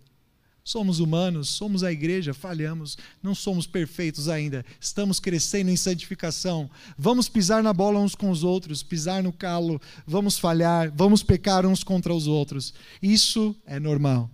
[0.62, 6.68] Somos humanos, somos a igreja, falhamos, não somos perfeitos ainda, estamos crescendo em santificação.
[6.98, 11.64] Vamos pisar na bola uns com os outros, pisar no calo, vamos falhar, vamos pecar
[11.64, 12.74] uns contra os outros.
[13.00, 14.30] Isso é normal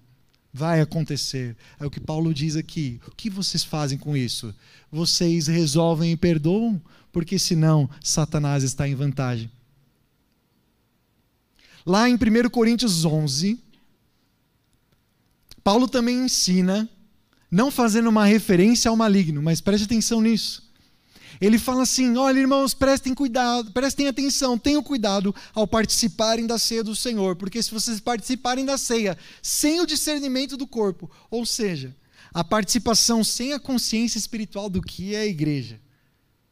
[0.56, 1.54] vai acontecer.
[1.78, 2.98] É o que Paulo diz aqui.
[3.06, 4.54] O que vocês fazem com isso?
[4.90, 6.80] Vocês resolvem e perdoam?
[7.12, 9.50] Porque senão Satanás está em vantagem.
[11.84, 13.60] Lá em 1 Coríntios 11,
[15.62, 16.88] Paulo também ensina,
[17.50, 20.65] não fazendo uma referência ao maligno, mas preste atenção nisso.
[21.40, 26.82] Ele fala assim: olha, irmãos, prestem cuidado, prestem atenção, tenham cuidado ao participarem da ceia
[26.82, 31.94] do Senhor, porque se vocês participarem da ceia sem o discernimento do corpo, ou seja,
[32.32, 35.80] a participação sem a consciência espiritual do que é a igreja,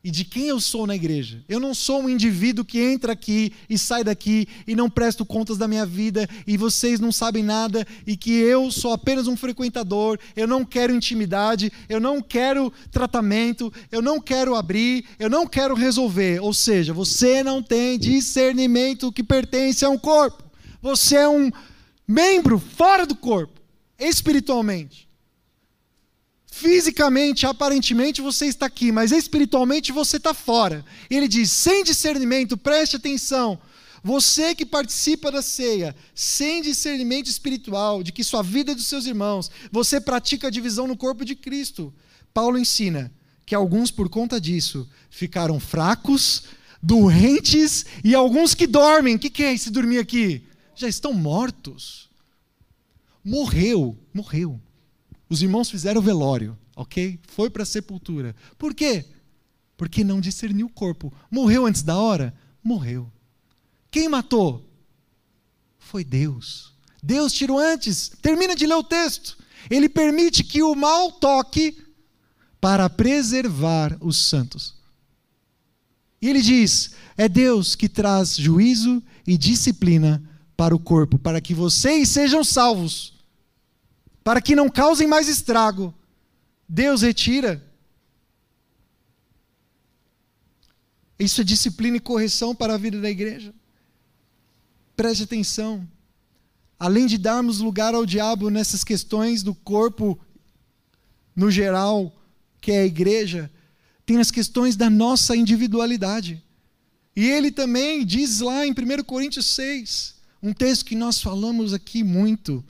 [0.04, 1.42] e de quem eu sou na igreja.
[1.48, 5.56] Eu não sou um indivíduo que entra aqui e sai daqui e não presto contas
[5.56, 10.18] da minha vida e vocês não sabem nada e que eu sou apenas um frequentador.
[10.36, 15.74] Eu não quero intimidade, eu não quero tratamento, eu não quero abrir, eu não quero
[15.74, 16.38] resolver.
[16.42, 20.44] Ou seja, você não tem discernimento que pertence a um corpo.
[20.82, 21.50] Você é um
[22.06, 23.58] membro fora do corpo,
[23.98, 25.08] espiritualmente.
[26.56, 30.84] Fisicamente, aparentemente você está aqui, mas espiritualmente você está fora.
[31.10, 33.58] Ele diz: sem discernimento, preste atenção.
[34.04, 39.04] Você que participa da ceia, sem discernimento espiritual de que sua vida é dos seus
[39.04, 41.92] irmãos, você pratica a divisão no corpo de Cristo.
[42.32, 43.12] Paulo ensina
[43.44, 46.44] que alguns, por conta disso, ficaram fracos,
[46.80, 49.16] doentes e alguns que dormem.
[49.16, 50.46] O que, que é esse dormir aqui?
[50.76, 52.08] Já estão mortos.
[53.24, 54.60] Morreu, morreu.
[55.28, 57.18] Os irmãos fizeram o velório, ok?
[57.28, 58.34] Foi para a sepultura.
[58.58, 59.04] Por quê?
[59.76, 61.12] Porque não discerniu o corpo.
[61.30, 62.34] Morreu antes da hora?
[62.62, 63.10] Morreu.
[63.90, 64.68] Quem matou?
[65.78, 66.72] Foi Deus.
[67.02, 68.10] Deus tirou antes.
[68.20, 69.36] Termina de ler o texto.
[69.70, 71.82] Ele permite que o mal toque
[72.60, 74.74] para preservar os santos.
[76.20, 80.22] E ele diz: é Deus que traz juízo e disciplina
[80.56, 83.13] para o corpo, para que vocês sejam salvos,
[84.24, 85.94] para que não causem mais estrago.
[86.66, 87.62] Deus retira.
[91.18, 93.54] Isso é disciplina e correção para a vida da igreja.
[94.96, 95.86] Preste atenção.
[96.78, 100.18] Além de darmos lugar ao diabo nessas questões do corpo
[101.36, 102.12] no geral,
[102.60, 103.50] que é a igreja,
[104.06, 106.42] tem as questões da nossa individualidade.
[107.14, 112.02] E ele também diz lá em 1 Coríntios 6, um texto que nós falamos aqui
[112.02, 112.64] muito,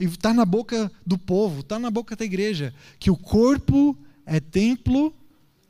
[0.00, 4.40] e está na boca do povo, está na boca da igreja, que o corpo é
[4.40, 5.14] templo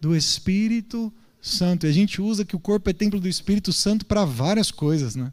[0.01, 1.13] do Espírito
[1.43, 1.87] Santo.
[1.87, 5.17] E a gente usa que o corpo é templo do Espírito Santo para várias coisas,
[5.17, 5.33] né?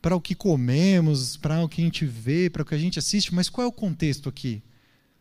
[0.00, 2.98] Para o que comemos, para o que a gente vê, para o que a gente
[2.98, 4.62] assiste, mas qual é o contexto aqui?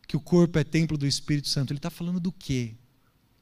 [0.09, 2.73] que o corpo é templo do Espírito Santo, ele está falando do quê?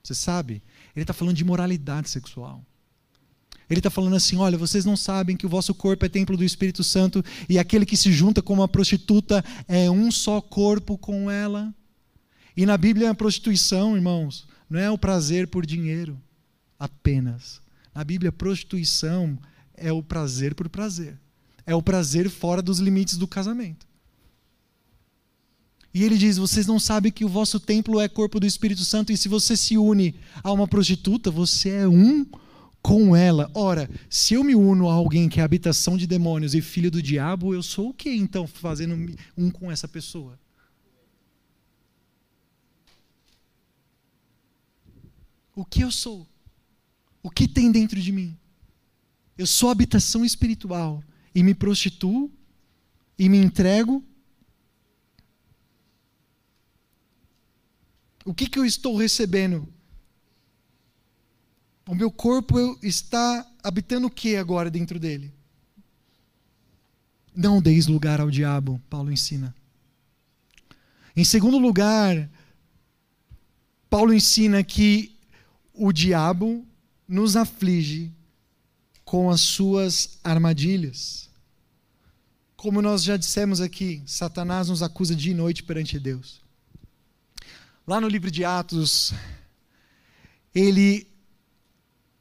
[0.03, 0.61] Você sabe?
[0.93, 2.61] Ele está falando de moralidade sexual.
[3.69, 6.43] Ele está falando assim: olha, vocês não sabem que o vosso corpo é templo do
[6.43, 11.29] Espírito Santo e aquele que se junta com uma prostituta é um só corpo com
[11.29, 11.73] ela.
[12.55, 16.19] E na Bíblia, a prostituição, irmãos, não é o prazer por dinheiro
[16.79, 17.61] apenas.
[17.93, 19.37] Na Bíblia, prostituição
[19.75, 21.19] é o prazer por prazer.
[21.65, 23.85] É o prazer fora dos limites do casamento.
[25.93, 29.11] E ele diz: Vocês não sabem que o vosso templo é corpo do Espírito Santo,
[29.11, 32.25] e se você se une a uma prostituta, você é um
[32.87, 33.51] com ela.
[33.53, 37.01] Ora, se eu me uno a alguém que é habitação de demônios e filho do
[37.01, 40.39] diabo, eu sou o que então fazendo um com essa pessoa?
[45.53, 46.25] O que eu sou?
[47.21, 48.37] O que tem dentro de mim?
[49.37, 51.03] Eu sou habitação espiritual
[51.35, 52.31] e me prostituo
[53.19, 54.01] e me entrego
[58.23, 59.73] O que, que eu estou recebendo?
[61.87, 65.33] O meu corpo está habitando o que agora dentro dele?
[67.33, 69.55] Não deis lugar ao diabo, Paulo ensina.
[71.15, 72.29] Em segundo lugar,
[73.89, 75.17] Paulo ensina que
[75.73, 76.65] o diabo
[77.07, 78.11] nos aflige
[79.05, 81.29] com as suas armadilhas.
[82.57, 86.41] Como nós já dissemos aqui, Satanás nos acusa de noite perante Deus.
[87.87, 89.13] Lá no livro de Atos,
[90.53, 91.07] ele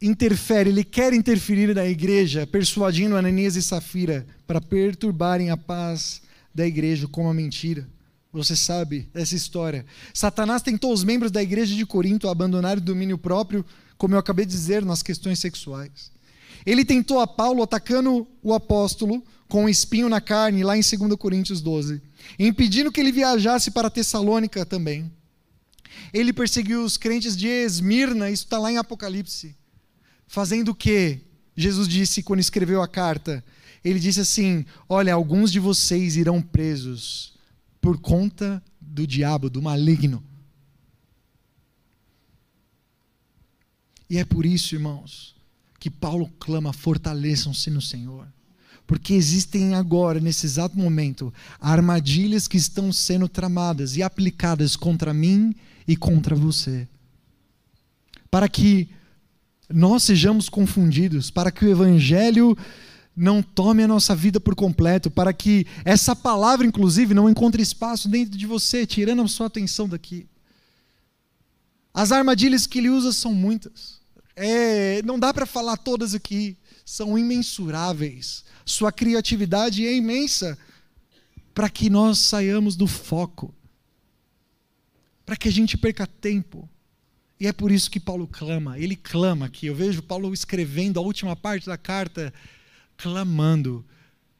[0.00, 6.20] interfere, ele quer interferir na igreja, persuadindo Ananias e Safira para perturbarem a paz
[6.54, 7.88] da igreja com uma mentira.
[8.32, 9.86] Você sabe essa história.
[10.12, 13.64] Satanás tentou os membros da igreja de Corinto a abandonar o domínio próprio,
[13.96, 16.10] como eu acabei de dizer, nas questões sexuais.
[16.66, 21.16] Ele tentou a Paulo atacando o apóstolo com um espinho na carne, lá em 2
[21.18, 22.02] Coríntios 12,
[22.38, 25.10] impedindo que ele viajasse para Tessalônica também.
[26.12, 29.56] Ele perseguiu os crentes de Esmirna, isso está lá em Apocalipse.
[30.26, 31.20] Fazendo o que?
[31.56, 33.44] Jesus disse quando escreveu a carta.
[33.84, 37.34] Ele disse assim: Olha, alguns de vocês irão presos
[37.80, 40.22] por conta do diabo, do maligno.
[44.08, 45.34] E é por isso, irmãos,
[45.78, 48.26] que Paulo clama: fortaleçam-se no Senhor.
[48.86, 55.54] Porque existem agora, nesse exato momento, armadilhas que estão sendo tramadas e aplicadas contra mim
[55.88, 56.86] e contra você.
[58.30, 58.88] Para que
[59.68, 62.56] nós sejamos confundidos, para que o Evangelho
[63.16, 68.08] não tome a nossa vida por completo, para que essa palavra, inclusive, não encontre espaço
[68.08, 70.26] dentro de você, tirando a sua atenção daqui.
[71.92, 74.00] As armadilhas que ele usa são muitas.
[74.34, 78.44] É, não dá para falar todas aqui, são imensuráveis.
[78.64, 80.58] Sua criatividade é imensa
[81.54, 83.54] para que nós saiamos do foco
[85.26, 86.70] para que a gente perca tempo.
[87.38, 89.66] E é por isso que Paulo clama, ele clama aqui.
[89.66, 92.32] Eu vejo Paulo escrevendo a última parte da carta,
[92.96, 93.84] clamando,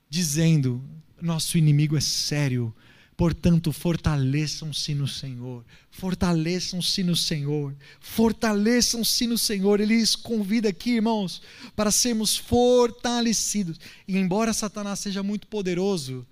[0.09, 0.83] dizendo:
[1.21, 2.75] nosso inimigo é sério,
[3.15, 9.79] portanto, fortaleçam-se no Senhor, fortaleçam-se no Senhor, fortaleçam-se no Senhor.
[9.79, 11.43] Ele nos convida aqui, irmãos,
[11.75, 13.79] para sermos fortalecidos.
[14.09, 16.27] E embora Satanás seja muito poderoso,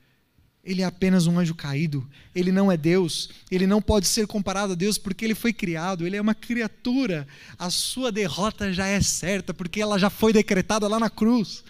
[0.64, 2.08] Ele é apenas um anjo caído.
[2.34, 3.28] Ele não é Deus.
[3.50, 6.06] Ele não pode ser comparado a Deus porque ele foi criado.
[6.06, 7.28] Ele é uma criatura.
[7.58, 11.62] A sua derrota já é certa porque ela já foi decretada lá na cruz.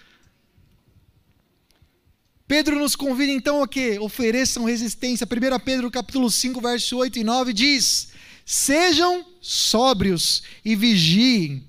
[2.47, 5.27] Pedro nos convida então a que ofereçam resistência.
[5.27, 8.11] 1 Pedro capítulo 5, verso 8 e 9 diz:
[8.47, 11.67] Sejam sóbrios e vigiem.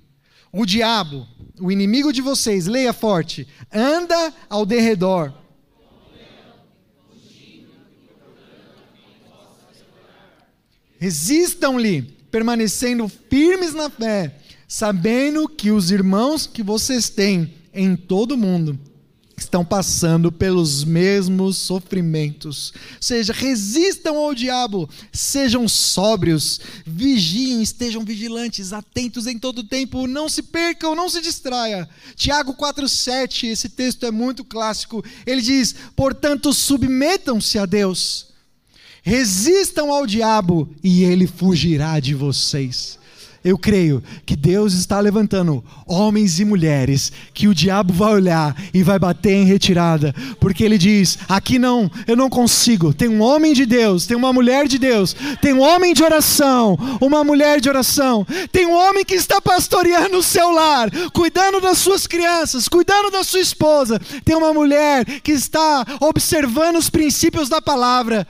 [0.52, 1.28] O diabo,
[1.60, 5.45] o inimigo de vocês, leia forte, anda ao derredor.
[11.00, 14.36] Resistam-lhe, permanecendo firmes na fé,
[14.68, 18.80] sabendo que os irmãos que vocês têm em todo o mundo
[19.38, 22.74] estão passando pelos mesmos sofrimentos.
[22.76, 30.30] Ou seja, resistam ao diabo, sejam sóbrios, vigiem, estejam vigilantes, atentos em todo tempo, não
[30.30, 31.88] se percam, não se distraia.
[32.16, 35.04] Tiago 4:7, esse texto é muito clássico.
[35.26, 38.35] Ele diz: "Portanto, submetam-se a Deus.
[39.06, 42.98] Resistam ao diabo e ele fugirá de vocês."
[43.46, 48.82] eu creio que Deus está levantando homens e mulheres que o diabo vai olhar e
[48.82, 52.92] vai bater em retirada, porque ele diz: aqui não, eu não consigo.
[52.92, 56.76] Tem um homem de Deus, tem uma mulher de Deus, tem um homem de oração,
[57.00, 61.78] uma mulher de oração, tem um homem que está pastoreando o seu lar, cuidando das
[61.78, 67.62] suas crianças, cuidando da sua esposa, tem uma mulher que está observando os princípios da
[67.62, 68.28] palavra.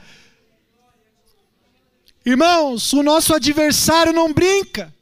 [2.26, 4.92] Irmãos, o nosso adversário não brinca.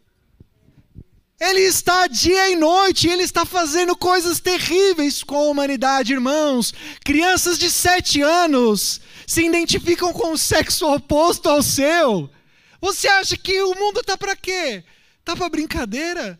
[1.41, 6.75] Ele está dia e noite, ele está fazendo coisas terríveis com a humanidade, irmãos.
[7.03, 12.31] Crianças de sete anos se identificam com o sexo oposto ao seu.
[12.79, 14.85] Você acha que o mundo está para quê?
[15.21, 16.39] Está para brincadeira?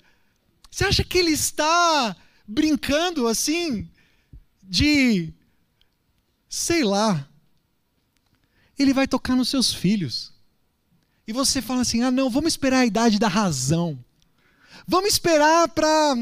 [0.71, 2.15] Você acha que ele está
[2.47, 3.91] brincando assim
[4.63, 5.33] de
[6.47, 7.27] sei lá?
[8.79, 10.34] Ele vai tocar nos seus filhos.
[11.27, 13.99] E você fala assim: "Ah, não, vamos esperar a idade da razão".
[14.87, 16.17] Vamos esperar para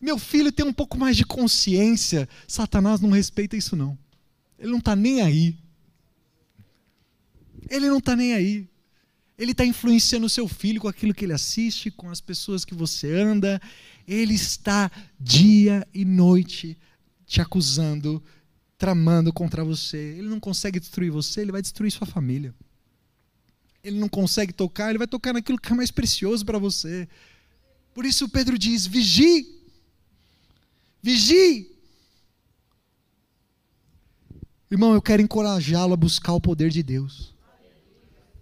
[0.00, 2.28] meu filho ter um pouco mais de consciência.
[2.46, 3.98] Satanás não respeita isso, não.
[4.58, 5.56] Ele não está nem aí.
[7.68, 8.68] Ele não está nem aí.
[9.38, 12.74] Ele está influenciando o seu filho com aquilo que ele assiste, com as pessoas que
[12.74, 13.60] você anda.
[14.08, 14.90] Ele está
[15.20, 16.78] dia e noite
[17.26, 18.22] te acusando,
[18.78, 20.14] tramando contra você.
[20.18, 22.54] Ele não consegue destruir você, ele vai destruir sua família.
[23.86, 27.08] Ele não consegue tocar, ele vai tocar naquilo que é mais precioso para você.
[27.94, 29.46] Por isso Pedro diz: vigie,
[31.00, 31.70] vigie.
[34.68, 37.32] Irmão, eu quero encorajá-lo a buscar o poder de Deus,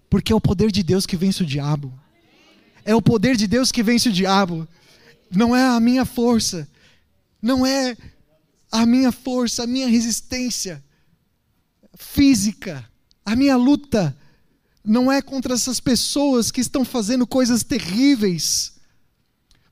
[0.09, 1.93] porque é o poder de Deus que vence o diabo.
[2.83, 4.67] É o poder de Deus que vence o diabo.
[5.31, 6.67] Não é a minha força,
[7.43, 7.95] não é
[8.73, 10.83] a minha força, a minha resistência
[11.95, 12.89] física,
[13.27, 14.17] a minha luta
[14.85, 18.75] não é contra essas pessoas que estão fazendo coisas terríveis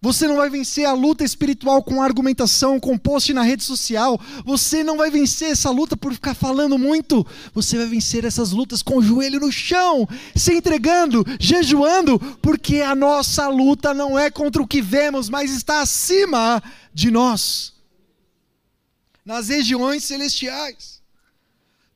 [0.02, 4.20] você não vai vencer a luta espiritual com argumentação, com post na rede social.
[4.44, 7.24] Você não vai vencer essa luta por ficar falando muito.
[7.54, 12.96] Você vai vencer essas lutas com o joelho no chão, se entregando, jejuando, porque a
[12.96, 16.60] nossa luta não é contra o que vemos, mas está acima
[16.92, 17.72] de nós.
[19.24, 21.00] Nas regiões celestiais.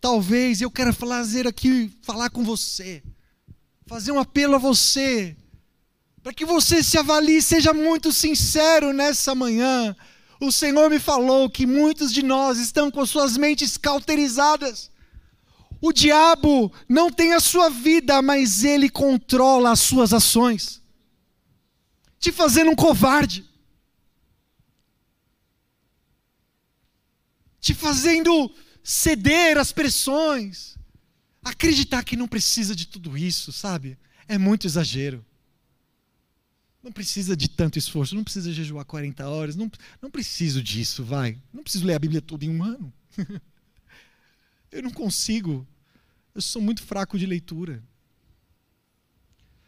[0.07, 3.03] Talvez eu quero fazer aqui, falar com você,
[3.87, 5.37] fazer um apelo a você
[6.23, 9.97] para que você se avalie, seja muito sincero nessa manhã.
[10.41, 14.93] O Senhor me falou que muitos de nós estão com suas mentes cauterizadas.
[15.81, 20.81] O diabo não tem a sua vida, mas ele controla as suas ações,
[22.21, 23.45] te fazendo um covarde,
[27.61, 28.55] te fazendo
[28.87, 30.77] ceder às pressões,
[31.43, 33.99] acreditar que não precisa de tudo isso, sabe?
[34.29, 35.27] É muito exagero.
[36.81, 39.69] Não precisa de tanto esforço, não precisa jejuar 40 horas, não,
[40.01, 41.37] não preciso disso, vai.
[41.53, 42.93] Não preciso ler a Bíblia toda em um ano.
[44.71, 45.67] eu não consigo.
[46.33, 47.83] Eu sou muito fraco de leitura.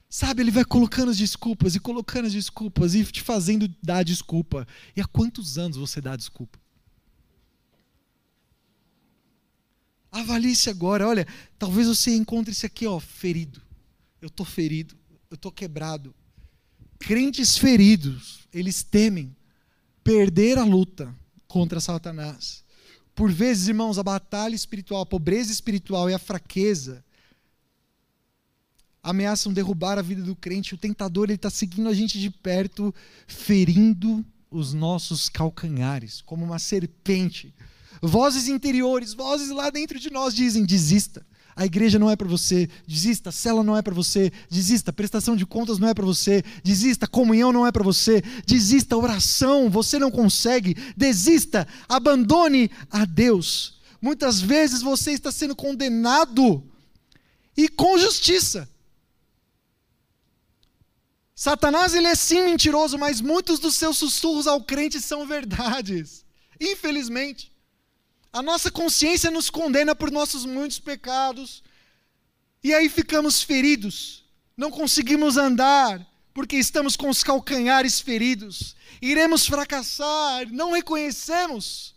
[0.08, 4.64] Sabe, ele vai colocando as desculpas e colocando as desculpas e te fazendo dar desculpa.
[4.94, 6.56] E há quantos anos você dá desculpa?
[10.10, 11.06] Avalie-se agora.
[11.06, 11.26] Olha,
[11.58, 13.60] talvez você encontre isso aqui, ó, ferido.
[14.20, 14.96] Eu estou ferido,
[15.30, 16.14] eu estou quebrado,
[16.98, 19.36] crentes feridos, eles temem
[20.02, 21.14] perder a luta
[21.46, 22.64] contra Satanás.
[23.14, 27.04] Por vezes, irmãos, a batalha espiritual, a pobreza espiritual e a fraqueza
[29.02, 30.74] ameaçam derrubar a vida do crente.
[30.74, 32.94] O tentador está seguindo a gente de perto,
[33.26, 37.54] ferindo os nossos calcanhares, como uma serpente
[38.02, 41.26] Vozes interiores, vozes lá dentro de nós dizem: desista.
[41.58, 43.30] A igreja não é para você, desista.
[43.30, 44.92] A cela não é para você, desista.
[44.92, 47.08] Prestação de contas não é para você, desista.
[47.08, 48.96] Comunhão não é para você, desista.
[48.96, 51.66] Oração, você não consegue, desista.
[51.88, 53.80] Abandone a Deus.
[54.00, 56.62] Muitas vezes você está sendo condenado
[57.56, 58.68] e com justiça.
[61.34, 66.24] Satanás ele é sim mentiroso, mas muitos dos seus sussurros ao crente são verdades.
[66.60, 67.52] Infelizmente.
[68.38, 71.60] A nossa consciência nos condena por nossos muitos pecados.
[72.62, 74.24] E aí ficamos feridos.
[74.56, 78.76] Não conseguimos andar porque estamos com os calcanhares feridos.
[79.02, 81.96] Iremos fracassar, não reconhecemos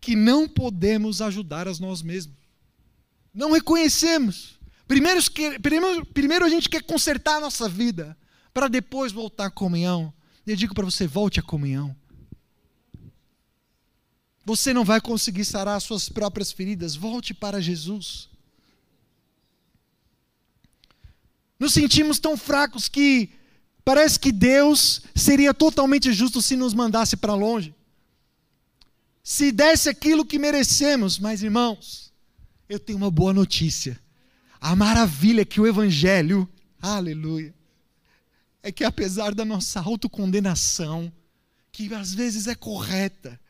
[0.00, 2.34] que não podemos ajudar a nós mesmos.
[3.32, 4.58] Não reconhecemos.
[4.88, 5.20] Primeiro,
[5.62, 8.18] primeiro, primeiro a gente quer consertar a nossa vida,
[8.52, 10.12] para depois voltar à comunhão.
[10.44, 11.94] Eu digo para você: volte à comunhão.
[14.44, 16.96] Você não vai conseguir sarar as suas próprias feridas.
[16.96, 18.28] Volte para Jesus.
[21.58, 23.30] Nos sentimos tão fracos que
[23.84, 27.74] parece que Deus seria totalmente justo se nos mandasse para longe.
[29.22, 31.18] Se desse aquilo que merecemos.
[31.18, 32.10] Mas, irmãos,
[32.68, 34.00] eu tenho uma boa notícia.
[34.58, 36.48] A maravilha que o Evangelho,
[36.80, 37.54] aleluia,
[38.62, 41.12] é que apesar da nossa autocondenação,
[41.72, 43.40] que às vezes é correta,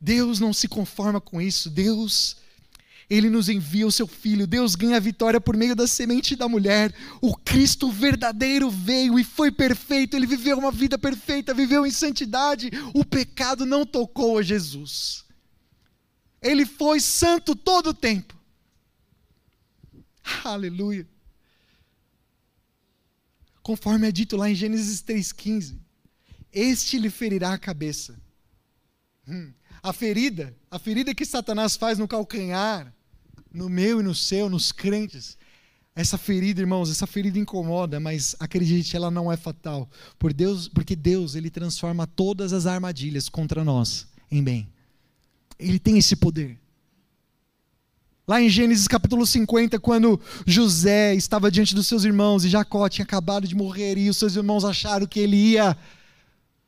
[0.00, 1.70] Deus não se conforma com isso.
[1.70, 2.36] Deus,
[3.08, 4.46] Ele nos envia o seu Filho.
[4.46, 6.94] Deus ganha a vitória por meio da semente da mulher.
[7.20, 10.16] O Cristo verdadeiro veio e foi perfeito.
[10.16, 12.70] Ele viveu uma vida perfeita, viveu em santidade.
[12.94, 15.24] O pecado não tocou a Jesus.
[16.42, 18.36] Ele foi santo todo o tempo.
[20.44, 21.06] Aleluia.
[23.62, 25.76] Conforme é dito lá em Gênesis 3,15:
[26.52, 28.16] Este lhe ferirá a cabeça.
[29.26, 29.52] Hum.
[29.86, 32.92] A ferida, a ferida que Satanás faz no calcanhar,
[33.54, 35.38] no meu e no seu, nos crentes,
[35.94, 39.88] essa ferida, irmãos, essa ferida incomoda, mas acredite, ela não é fatal.
[40.18, 44.68] Por Deus, porque Deus, ele transforma todas as armadilhas contra nós em bem.
[45.56, 46.58] Ele tem esse poder.
[48.26, 53.04] Lá em Gênesis capítulo 50, quando José estava diante dos seus irmãos e Jacó tinha
[53.04, 55.78] acabado de morrer e os seus irmãos acharam que ele ia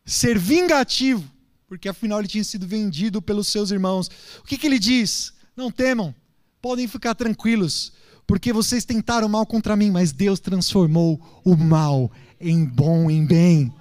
[0.06, 1.28] ser vingativo,
[1.68, 4.10] porque afinal ele tinha sido vendido pelos seus irmãos.
[4.40, 5.34] O que, que ele diz?
[5.54, 6.14] Não temam,
[6.62, 7.92] podem ficar tranquilos,
[8.26, 12.10] porque vocês tentaram mal contra mim, mas Deus transformou o mal
[12.40, 13.72] em bom, em bem.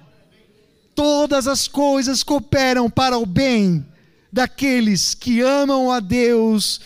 [0.94, 3.86] Todas as coisas cooperam para o bem
[4.30, 6.80] daqueles que amam a Deus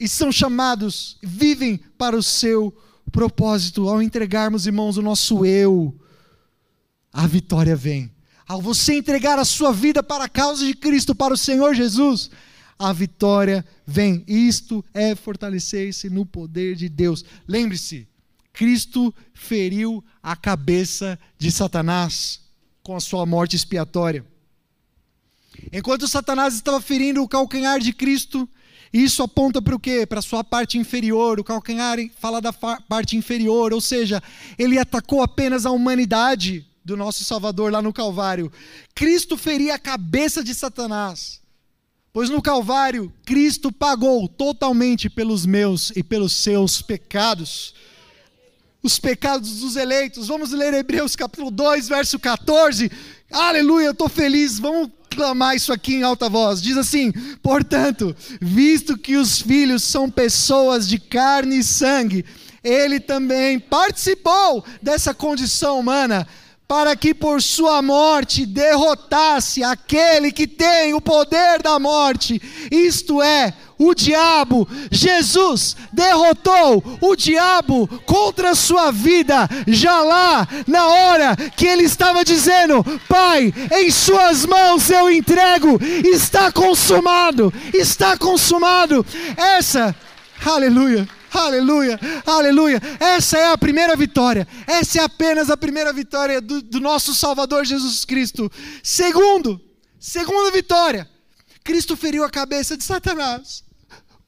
[0.00, 2.76] e são chamados, vivem para o seu
[3.12, 3.88] propósito.
[3.88, 5.94] Ao entregarmos, irmãos, o nosso eu,
[7.12, 8.10] a vitória vem.
[8.46, 12.30] Ao você entregar a sua vida para a causa de Cristo, para o Senhor Jesus,
[12.78, 14.22] a vitória vem.
[14.26, 17.24] Isto é fortalecer-se no poder de Deus.
[17.48, 18.06] Lembre-se,
[18.52, 22.40] Cristo feriu a cabeça de Satanás
[22.82, 24.24] com a sua morte expiatória.
[25.72, 28.48] Enquanto Satanás estava ferindo o calcanhar de Cristo,
[28.92, 30.04] isso aponta para o quê?
[30.04, 31.40] Para a sua parte inferior.
[31.40, 34.22] O calcanhar fala da parte inferior, ou seja,
[34.58, 38.52] ele atacou apenas a humanidade do nosso Salvador lá no Calvário.
[38.94, 41.40] Cristo feria a cabeça de Satanás.
[42.12, 47.74] Pois no Calvário, Cristo pagou totalmente pelos meus e pelos seus pecados.
[48.82, 50.28] Os pecados dos eleitos.
[50.28, 52.90] Vamos ler Hebreus capítulo 2, verso 14.
[53.32, 54.58] Aleluia, eu estou feliz.
[54.58, 56.60] Vamos clamar isso aqui em alta voz.
[56.60, 57.10] Diz assim:
[57.42, 62.24] Portanto, visto que os filhos são pessoas de carne e sangue,
[62.62, 66.28] ele também participou dessa condição humana
[66.66, 72.40] para que por sua morte derrotasse aquele que tem o poder da morte,
[72.70, 74.66] isto é, o diabo.
[74.90, 82.24] Jesus derrotou o diabo contra a sua vida, já lá na hora que ele estava
[82.24, 89.04] dizendo: Pai, em Suas mãos eu entrego, está consumado, está consumado.
[89.36, 89.94] Essa,
[90.44, 92.80] aleluia Aleluia, aleluia.
[93.00, 94.46] Essa é a primeira vitória.
[94.68, 98.48] Essa é apenas a primeira vitória do, do nosso Salvador Jesus Cristo.
[98.84, 99.60] Segundo,
[99.98, 101.10] segunda vitória.
[101.64, 103.64] Cristo feriu a cabeça de Satanás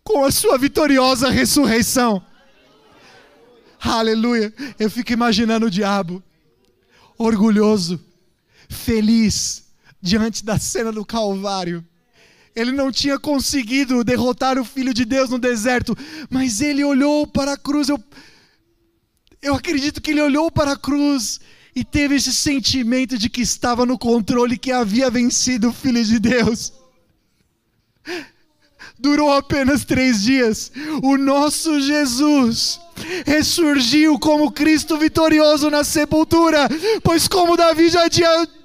[0.02, 2.20] com a sua vitoriosa ressurreição.
[3.80, 4.52] Aleluia.
[4.76, 6.20] Eu fico imaginando o diabo,
[7.16, 8.04] orgulhoso,
[8.68, 9.64] feliz,
[10.02, 11.86] diante da cena do Calvário
[12.56, 15.94] ele não tinha conseguido derrotar o Filho de Deus no deserto,
[16.30, 17.90] mas ele olhou para a cruz.
[17.90, 18.02] Eu,
[19.42, 21.38] eu acredito que ele olhou para a cruz
[21.74, 26.18] e teve esse sentimento de que estava no controle, que havia vencido o Filho de
[26.18, 26.72] Deus.
[28.98, 30.72] Durou apenas três dias.
[31.02, 32.80] O nosso Jesus
[33.24, 36.68] ressurgiu como Cristo vitorioso na sepultura,
[37.02, 38.02] pois, como Davi já,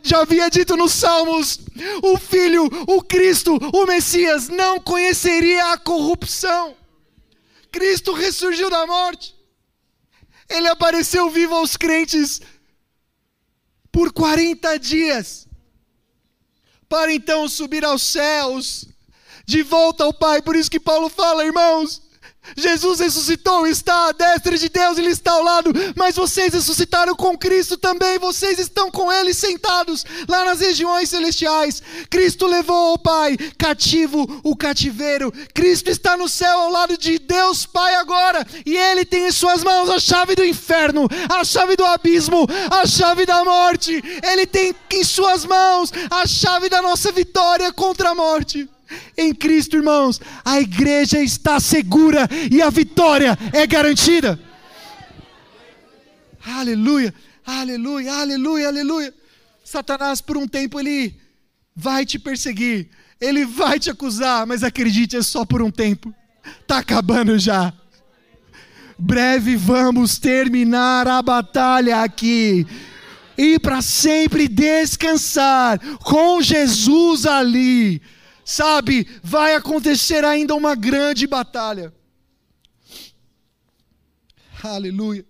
[0.01, 1.59] já havia dito nos Salmos,
[2.03, 6.75] o Filho, o Cristo, o Messias, não conheceria a corrupção.
[7.71, 9.35] Cristo ressurgiu da morte.
[10.49, 12.41] Ele apareceu vivo aos crentes
[13.91, 15.47] por 40 dias,
[16.87, 18.85] para então subir aos céus,
[19.45, 20.41] de volta ao Pai.
[20.41, 22.01] Por isso que Paulo fala, irmãos,
[22.57, 27.37] Jesus ressuscitou, está à destra de Deus, Ele está ao lado, mas vocês ressuscitaram com
[27.37, 31.81] Cristo também, vocês estão com Ele sentados lá nas regiões celestiais.
[32.09, 37.65] Cristo levou ao Pai cativo o cativeiro, Cristo está no céu ao lado de Deus
[37.65, 41.85] Pai agora, e Ele tem em Suas mãos a chave do inferno, a chave do
[41.85, 47.71] abismo, a chave da morte, Ele tem em Suas mãos a chave da nossa vitória
[47.71, 48.67] contra a morte.
[49.17, 54.39] Em Cristo, irmãos, a igreja está segura e a vitória é garantida.
[56.43, 57.13] Aleluia,
[57.45, 59.13] aleluia, aleluia, aleluia.
[59.63, 61.15] Satanás, por um tempo, ele
[61.75, 62.89] vai te perseguir,
[63.19, 66.13] ele vai te acusar, mas acredite, é só por um tempo.
[66.61, 67.73] Está acabando já.
[68.97, 72.67] Breve vamos terminar a batalha aqui
[73.37, 78.01] e para sempre descansar com Jesus ali
[78.43, 81.93] Sabe, vai acontecer ainda uma grande batalha.
[84.63, 85.25] Aleluia.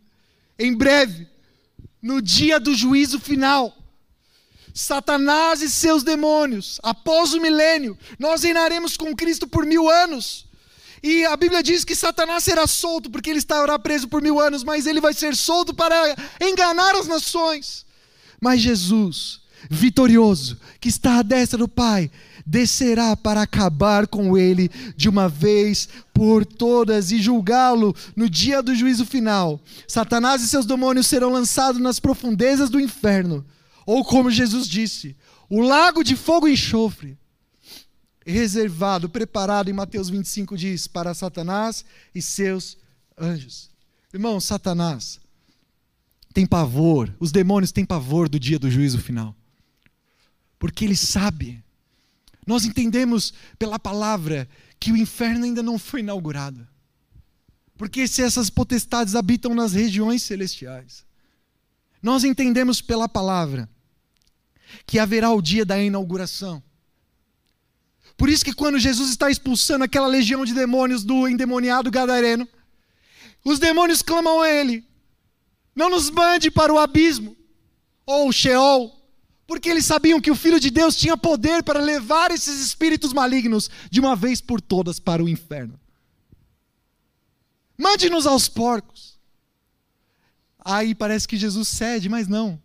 [0.58, 1.28] Em breve,
[2.02, 3.76] no dia do juízo final,
[4.74, 10.46] Satanás e seus demônios, após o milênio, nós reinaremos com Cristo por mil anos.
[11.04, 14.64] E a Bíblia diz que Satanás será solto, porque ele estará preso por mil anos,
[14.64, 17.86] mas ele vai ser solto para enganar as nações.
[18.40, 22.12] Mas Jesus, vitorioso, que está à destra do Pai,
[22.46, 28.76] descerá para acabar com ele de uma vez por todas e julgá-lo no dia do
[28.76, 29.60] juízo final.
[29.88, 33.46] Satanás e seus demônios serão lançados nas profundezas do inferno,
[33.86, 35.16] ou como Jesus disse,
[35.50, 37.18] o lago de fogo e enxofre,
[38.26, 41.84] reservado, preparado em Mateus 25 diz, para Satanás
[42.14, 42.78] e seus
[43.18, 43.70] anjos.
[44.14, 45.20] Irmão, Satanás
[46.34, 49.36] tem pavor, os demônios têm pavor do dia do juízo final.
[50.58, 51.64] Porque ele sabe
[52.46, 54.48] nós entendemos pela palavra
[54.80, 56.68] que o inferno ainda não foi inaugurado.
[57.78, 61.06] Porque se essas potestades habitam nas regiões celestiais.
[62.02, 63.70] Nós entendemos pela palavra
[64.86, 66.64] que haverá o dia da inauguração.
[68.18, 72.48] Por isso que quando Jesus está expulsando aquela legião de demônios do endemoniado gadareno,
[73.44, 74.88] os demônios clamam a ele:
[75.76, 77.36] "Não nos mande para o abismo
[78.06, 79.01] ou o Sheol,
[79.52, 83.70] porque eles sabiam que o Filho de Deus tinha poder para levar esses espíritos malignos
[83.90, 85.78] de uma vez por todas para o inferno.
[87.78, 89.20] Mande-nos aos porcos.
[90.58, 92.58] Aí parece que Jesus cede, mas não.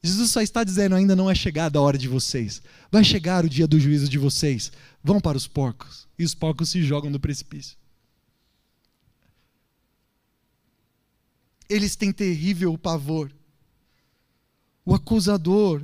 [0.00, 2.62] Jesus só está dizendo: ainda não é chegada a hora de vocês.
[2.88, 4.70] Vai chegar o dia do juízo de vocês.
[5.02, 6.06] Vão para os porcos.
[6.16, 7.76] E os porcos se jogam no precipício.
[11.68, 13.35] Eles têm terrível pavor
[14.86, 15.82] o acusador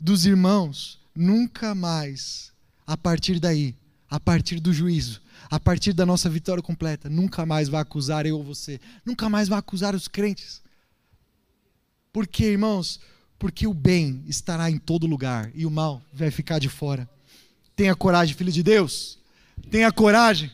[0.00, 2.50] dos irmãos nunca mais,
[2.86, 3.76] a partir daí,
[4.08, 5.20] a partir do juízo,
[5.50, 9.48] a partir da nossa vitória completa, nunca mais vai acusar eu ou você, nunca mais
[9.48, 10.62] vai acusar os crentes.
[12.10, 12.98] Por quê, irmãos?
[13.38, 17.08] Porque o bem estará em todo lugar e o mal vai ficar de fora.
[17.76, 19.18] Tenha coragem, filho de Deus.
[19.70, 20.50] Tenha coragem.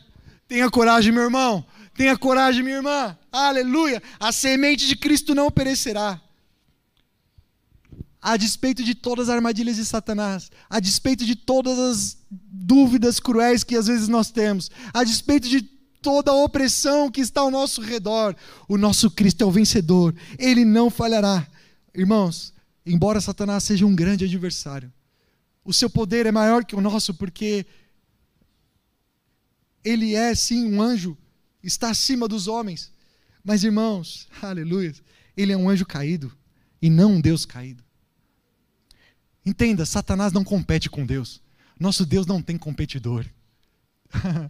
[0.47, 1.65] Tenha coragem, meu irmão.
[1.95, 3.17] Tenha coragem, minha irmã.
[3.31, 4.03] Aleluia.
[4.19, 6.21] A semente de Cristo não perecerá
[8.25, 13.63] a despeito de todas as armadilhas de Satanás, a despeito de todas as dúvidas cruéis
[13.63, 17.81] que às vezes nós temos, a despeito de toda a opressão que está ao nosso
[17.81, 18.35] redor,
[18.67, 21.47] o nosso Cristo é o vencedor, ele não falhará.
[21.93, 22.51] Irmãos,
[22.83, 24.91] embora Satanás seja um grande adversário,
[25.63, 27.63] o seu poder é maior que o nosso porque
[29.83, 31.15] ele é sim um anjo,
[31.61, 32.91] está acima dos homens.
[33.43, 34.95] Mas irmãos, aleluia,
[35.37, 36.35] ele é um anjo caído
[36.81, 37.84] e não um Deus caído.
[39.45, 41.41] Entenda, Satanás não compete com Deus.
[41.79, 43.25] Nosso Deus não tem competidor.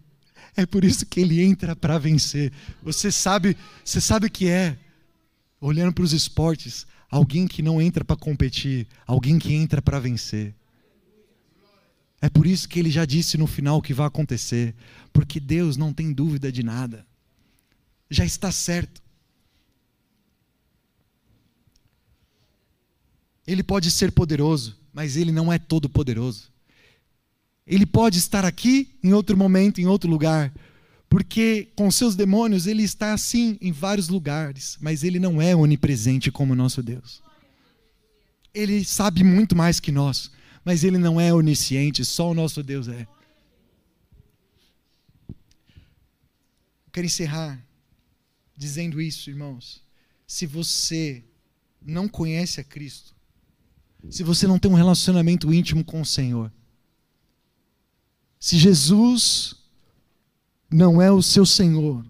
[0.55, 2.51] é por isso que ele entra para vencer.
[2.81, 4.77] Você sabe, você sabe o que é
[5.59, 10.53] olhando para os esportes, alguém que não entra para competir, alguém que entra para vencer.
[12.21, 14.75] É por isso que ele já disse no final o que vai acontecer,
[15.11, 17.05] porque Deus não tem dúvida de nada.
[18.09, 19.01] Já está certo.
[23.45, 26.49] Ele pode ser poderoso, mas ele não é todo poderoso.
[27.67, 30.53] Ele pode estar aqui em outro momento, em outro lugar,
[31.09, 36.31] porque com seus demônios ele está assim em vários lugares, mas ele não é onipresente
[36.31, 37.21] como nosso Deus.
[38.53, 40.31] Ele sabe muito mais que nós,
[40.63, 43.05] mas ele não é onisciente, só o nosso Deus é.
[46.93, 47.61] Quero encerrar
[48.55, 49.83] dizendo isso, irmãos.
[50.25, 51.21] Se você
[51.81, 53.14] não conhece a Cristo,
[54.09, 56.51] se você não tem um relacionamento íntimo com o Senhor,
[58.39, 59.55] se Jesus
[60.69, 62.05] não é o seu Senhor,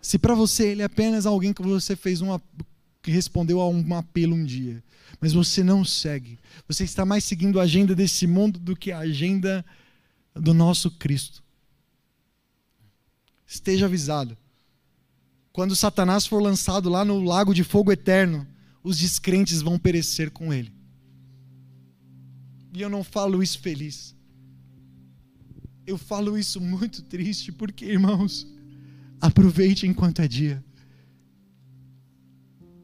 [0.00, 2.40] se para você ele é apenas alguém que você fez uma
[3.00, 4.82] que respondeu a um apelo um dia,
[5.20, 8.98] mas você não segue, você está mais seguindo a agenda desse mundo do que a
[8.98, 9.64] agenda
[10.34, 11.42] do nosso Cristo.
[13.46, 14.36] Esteja avisado.
[15.52, 18.46] Quando Satanás for lançado lá no lago de fogo eterno,
[18.84, 20.70] os descrentes vão perecer com ele.
[22.74, 24.14] E eu não falo isso feliz.
[25.86, 28.46] Eu falo isso muito triste, porque, irmãos,
[29.20, 30.62] aproveite enquanto é dia.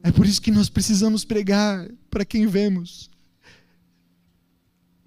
[0.01, 3.11] É por isso que nós precisamos pregar para quem vemos.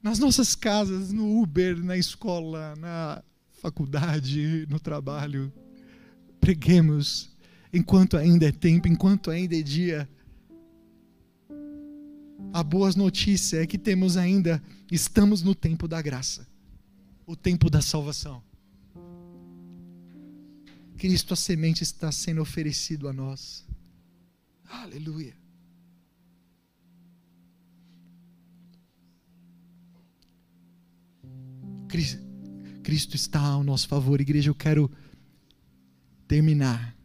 [0.00, 3.22] Nas nossas casas, no Uber, na escola, na
[3.60, 5.52] faculdade, no trabalho.
[6.40, 7.34] Preguemos
[7.72, 10.08] enquanto ainda é tempo, enquanto ainda é dia.
[12.52, 16.46] A boa notícia é que temos ainda, estamos no tempo da graça,
[17.26, 18.42] o tempo da salvação.
[20.96, 23.66] Cristo, a semente está sendo oferecido a nós.
[24.64, 25.36] Aleluia.
[32.82, 34.50] Cristo está ao nosso favor, igreja.
[34.50, 34.90] Eu quero
[36.26, 36.96] terminar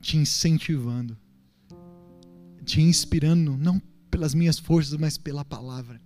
[0.00, 1.18] te incentivando
[2.68, 5.98] te inspirando, não pelas minhas forças, mas pela palavra.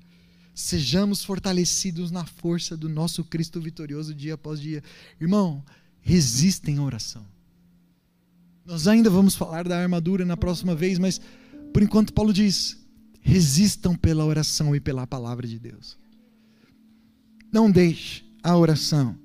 [0.54, 4.82] Sejamos fortalecidos na força do nosso Cristo vitorioso dia após dia.
[5.20, 5.64] Irmão,
[6.00, 7.26] resistem à oração.
[8.64, 11.20] Nós ainda vamos falar da armadura na próxima vez, mas
[11.72, 12.78] por enquanto Paulo diz:
[13.20, 15.98] resistam pela oração e pela palavra de Deus.
[17.50, 19.18] Não deixe a oração.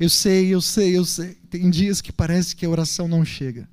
[0.00, 1.34] Eu sei, eu sei, eu sei.
[1.48, 3.68] Tem dias que parece que a oração não chega.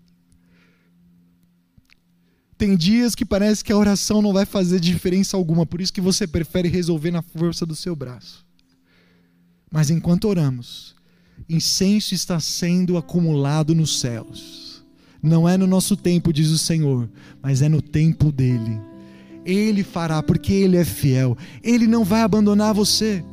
[2.58, 6.00] Tem dias que parece que a oração não vai fazer diferença alguma, por isso que
[6.00, 8.46] você prefere resolver na força do seu braço.
[9.70, 10.96] Mas enquanto oramos,
[11.50, 14.86] incenso está sendo acumulado nos céus.
[15.22, 17.10] Não é no nosso tempo, diz o Senhor,
[17.42, 18.80] mas é no tempo dele.
[19.44, 21.38] Ele fará, porque ele é fiel.
[21.62, 23.24] Ele não vai abandonar você.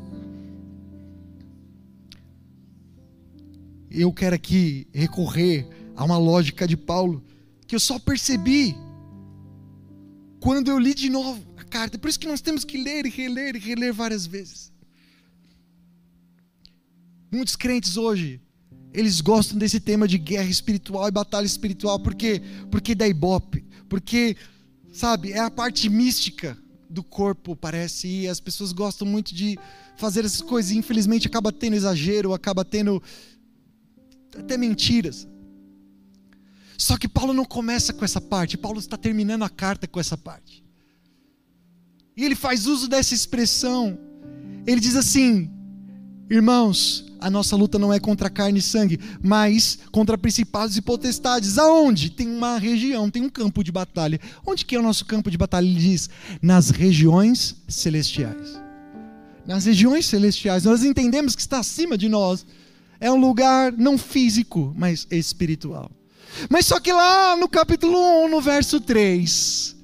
[3.91, 7.23] Eu quero aqui recorrer a uma lógica de Paulo
[7.67, 8.75] que eu só percebi
[10.43, 11.97] quando eu li de novo a carta.
[11.97, 14.73] Por isso que nós temos que ler e reler e reler várias vezes.
[17.31, 18.41] Muitos crentes hoje,
[18.93, 22.43] eles gostam desse tema de guerra espiritual e batalha espiritual, por quê?
[22.73, 24.37] Porque da ibope, porque,
[24.93, 26.59] sabe, é a parte mística
[26.91, 29.57] do corpo, parece, e as pessoas gostam muito de
[29.97, 33.01] fazer essas coisas, e infelizmente acaba tendo exagero, acaba tendo
[34.37, 35.27] até mentiras.
[36.83, 40.19] Só que Paulo não começa com essa parte, Paulo está terminando a carta com essa
[40.19, 40.65] parte.
[42.17, 43.97] E ele faz uso dessa expressão.
[44.67, 45.49] Ele diz assim:
[46.29, 51.57] Irmãos, a nossa luta não é contra carne e sangue, mas contra principados e potestades.
[51.57, 52.11] Aonde?
[52.11, 54.19] Tem uma região, tem um campo de batalha.
[54.45, 55.65] Onde que é o nosso campo de batalha?
[55.65, 56.11] Ele diz:
[56.43, 58.61] nas regiões celestiais.
[59.47, 60.65] Nas regiões celestiais.
[60.65, 62.45] Nós entendemos que está acima de nós.
[62.99, 65.89] É um lugar não físico, mas espiritual.
[66.49, 69.77] Mas só que lá no capítulo 1, no verso 3,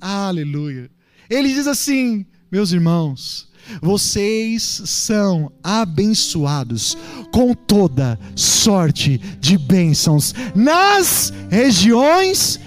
[0.00, 0.90] aleluia,
[1.28, 3.48] ele diz assim: meus irmãos,
[3.82, 6.96] vocês são abençoados
[7.32, 12.60] com toda sorte de bênçãos nas regiões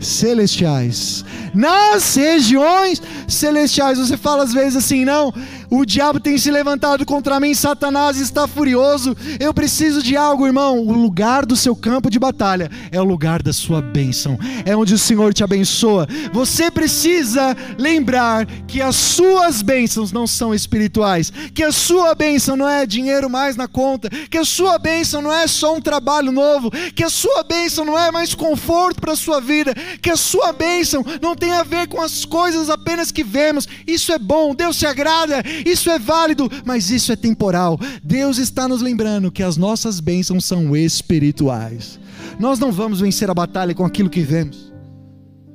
[0.00, 1.24] celestiais.
[1.54, 3.98] Nas regiões celestiais.
[3.98, 5.32] Você fala às vezes assim, não,
[5.72, 9.16] o diabo tem se levantado contra mim, Satanás está furioso.
[9.40, 10.78] Eu preciso de algo, irmão.
[10.80, 14.92] O lugar do seu campo de batalha é o lugar da sua bênção, é onde
[14.92, 16.06] o Senhor te abençoa.
[16.30, 22.68] Você precisa lembrar que as suas bênçãos não são espirituais, que a sua bênção não
[22.68, 26.70] é dinheiro mais na conta, que a sua bênção não é só um trabalho novo,
[26.94, 30.52] que a sua bênção não é mais conforto para a sua vida, que a sua
[30.52, 33.66] bênção não tem a ver com as coisas apenas que vemos.
[33.86, 37.78] Isso é bom, Deus se agrada isso é válido, mas isso é temporal.
[38.02, 41.98] Deus está nos lembrando que as nossas bênçãos são espirituais.
[42.38, 44.72] Nós não vamos vencer a batalha com aquilo que vemos.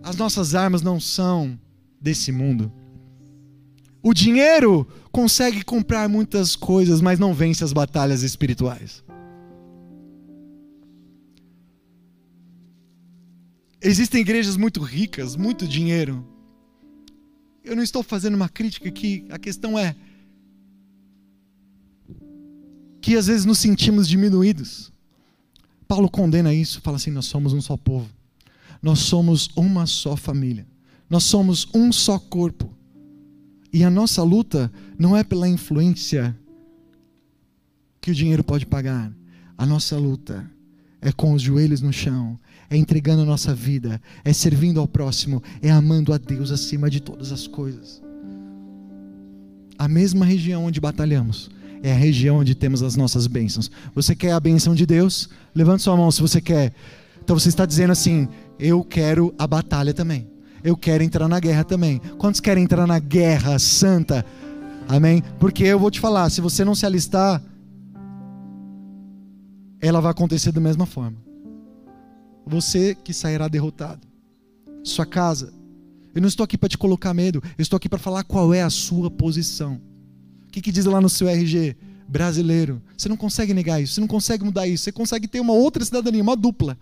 [0.03, 1.59] As nossas armas não são
[1.99, 2.71] desse mundo.
[4.01, 9.03] O dinheiro consegue comprar muitas coisas, mas não vence as batalhas espirituais.
[13.81, 16.25] Existem igrejas muito ricas, muito dinheiro.
[17.67, 19.93] Eu não estou fazendo uma crítica aqui, a questão é
[23.01, 24.91] que às vezes nos sentimos diminuídos.
[25.85, 28.09] Paulo condena isso, fala assim: nós somos um só povo,
[28.81, 30.65] nós somos uma só família,
[31.09, 32.73] nós somos um só corpo.
[33.73, 36.37] E a nossa luta não é pela influência
[37.99, 39.11] que o dinheiro pode pagar.
[39.57, 40.49] A nossa luta
[41.01, 42.39] é com os joelhos no chão,
[42.69, 46.99] é entregando a nossa vida, é servindo ao próximo, é amando a Deus acima de
[46.99, 48.01] todas as coisas.
[49.77, 51.49] A mesma região onde batalhamos
[51.83, 53.69] é a região onde temos as nossas bênçãos.
[53.93, 55.29] Você quer a bênção de Deus?
[55.53, 56.73] Levante sua mão se você quer.
[57.23, 58.27] Então você está dizendo assim:
[58.59, 60.27] eu quero a batalha também
[60.63, 61.99] eu quero entrar na guerra também.
[62.17, 64.25] Quantos querem entrar na guerra santa?
[64.87, 65.23] Amém?
[65.39, 67.41] Porque eu vou te falar, se você não se alistar,
[69.79, 71.26] ela vai acontecer da mesma forma.
[72.47, 74.07] Você que sairá derrotado.
[74.83, 75.53] Sua casa.
[76.15, 78.63] Eu não estou aqui para te colocar medo, eu estou aqui para falar qual é
[78.63, 79.79] a sua posição.
[80.47, 81.75] O que, que diz lá no seu RG?
[82.07, 82.81] Brasileiro.
[82.97, 85.83] Você não consegue negar isso, você não consegue mudar isso, você consegue ter uma outra
[85.83, 86.77] cidadania, uma dupla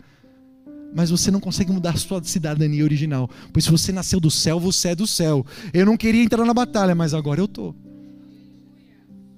[0.95, 3.29] mas você não consegue mudar a sua cidadania original.
[3.51, 5.45] Pois se você nasceu do céu, você é do céu.
[5.73, 7.75] Eu não queria entrar na batalha, mas agora eu tô.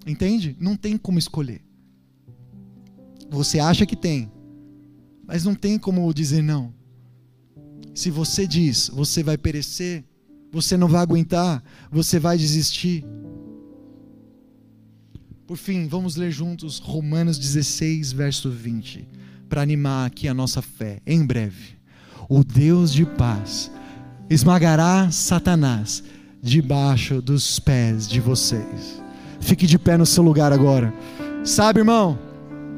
[0.06, 0.56] Entende?
[0.60, 1.62] Não tem como escolher.
[3.32, 4.32] Você acha que tem,
[5.28, 6.74] mas não tem como dizer não.
[7.94, 10.06] Se você diz, você vai perecer,
[10.52, 13.04] você não vai aguentar, você vai desistir.
[15.46, 19.08] Por fim, vamos ler juntos Romanos 16, verso 20
[19.48, 21.00] para animar aqui a nossa fé.
[21.06, 21.78] Em breve,
[22.30, 23.72] o Deus de paz
[24.30, 26.04] esmagará Satanás
[26.42, 29.02] debaixo dos pés de vocês.
[29.40, 30.94] Fique de pé no seu lugar agora.
[31.44, 32.20] Sabe, irmão?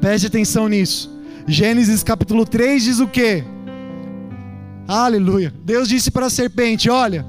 [0.00, 1.19] Preste atenção nisso.
[1.50, 3.42] Gênesis capítulo 3 diz o quê?
[4.86, 5.52] Aleluia.
[5.64, 7.26] Deus disse para a serpente: Olha,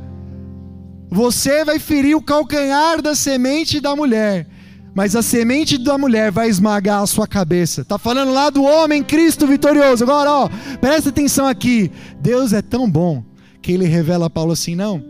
[1.09, 4.47] você vai ferir o calcanhar da semente da mulher,
[4.93, 7.83] mas a semente da mulher vai esmagar a sua cabeça.
[7.83, 10.03] Tá falando lá do homem Cristo vitorioso.
[10.03, 10.49] Agora, ó,
[10.79, 11.91] presta atenção aqui.
[12.19, 13.23] Deus é tão bom
[13.59, 15.03] que ele revela a Paulo assim, não.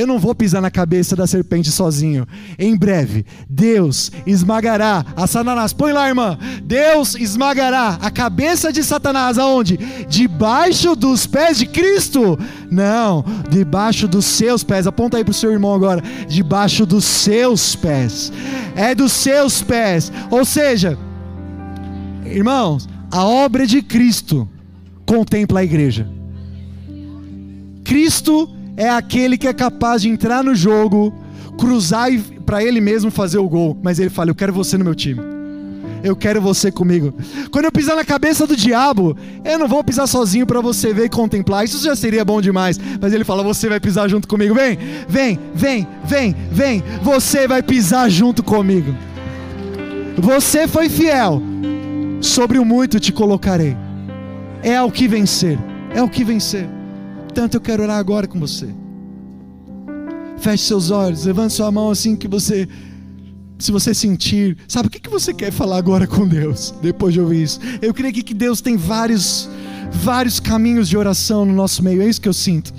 [0.00, 2.26] Eu não vou pisar na cabeça da serpente sozinho.
[2.58, 5.74] Em breve, Deus esmagará a Satanás.
[5.74, 6.38] Põe lá, irmã.
[6.64, 9.76] Deus esmagará a cabeça de Satanás aonde?
[10.08, 12.38] Debaixo dos pés de Cristo.
[12.70, 14.86] Não, debaixo dos seus pés.
[14.86, 16.02] Aponta aí para o seu irmão agora.
[16.26, 18.32] Debaixo dos seus pés.
[18.74, 20.10] É dos seus pés.
[20.30, 20.96] Ou seja,
[22.24, 24.48] irmãos, a obra de Cristo
[25.04, 26.08] contempla a igreja.
[27.84, 28.48] Cristo
[28.80, 31.12] é aquele que é capaz de entrar no jogo,
[31.58, 33.76] cruzar e para ele mesmo fazer o gol.
[33.82, 35.20] Mas ele fala: Eu quero você no meu time.
[36.02, 37.12] Eu quero você comigo.
[37.50, 39.14] Quando eu pisar na cabeça do diabo,
[39.44, 41.62] eu não vou pisar sozinho para você ver e contemplar.
[41.62, 42.80] Isso já seria bom demais.
[42.98, 44.54] Mas ele fala: Você vai pisar junto comigo.
[44.54, 46.82] Vem, vem, vem, vem, vem.
[47.02, 48.96] Você vai pisar junto comigo.
[50.16, 51.42] Você foi fiel.
[52.22, 53.76] Sobre o muito te colocarei.
[54.62, 55.58] É o que vencer.
[55.94, 56.79] É o que vencer.
[57.32, 58.68] Tanto eu quero orar agora com você.
[60.38, 62.68] Feche seus olhos, levante sua mão assim que você,
[63.58, 67.20] se você sentir, sabe o que, que você quer falar agora com Deus depois de
[67.20, 67.60] ouvir isso?
[67.82, 69.48] Eu creio que Deus tem vários,
[69.92, 72.00] vários caminhos de oração no nosso meio.
[72.00, 72.72] É isso que eu sinto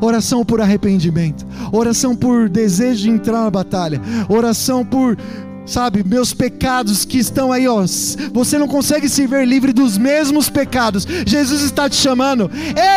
[0.00, 5.16] oração por arrependimento, oração por desejo de entrar na batalha, oração por
[5.70, 7.80] sabe, meus pecados que estão aí, ó.
[8.32, 11.06] Você não consegue se ver livre dos mesmos pecados.
[11.24, 12.50] Jesus está te chamando.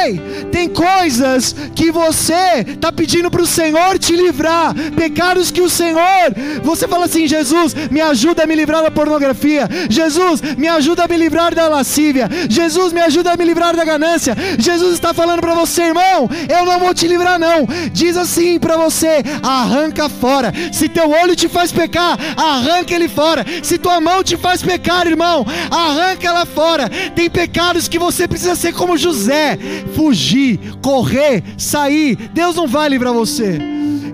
[0.04, 0.20] Ei,
[0.52, 4.74] tem coisas que você está pedindo para o Senhor te livrar.
[4.96, 9.70] Pecados que o Senhor, você fala assim: Jesus, me ajuda a me livrar da pornografia.
[9.90, 12.28] Jesus, me ajuda a me livrar da lascívia.
[12.50, 14.36] Jesus, me ajuda a me livrar da ganância.
[14.58, 17.68] Jesus está falando para você, irmão, eu não vou te livrar, não.
[17.92, 20.52] Diz assim para você: arranca fora.
[20.72, 23.46] Se teu olho te faz pecar, arranca arranca ele fora.
[23.62, 26.90] Se tua mão te faz pecar, irmão, arranca ela fora.
[27.16, 29.58] Tem pecados que você precisa ser como José:
[29.94, 32.16] fugir, correr, sair.
[32.34, 33.60] Deus não vai livrar você.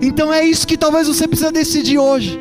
[0.02, 2.40] Então é isso que talvez você precisa decidir hoje.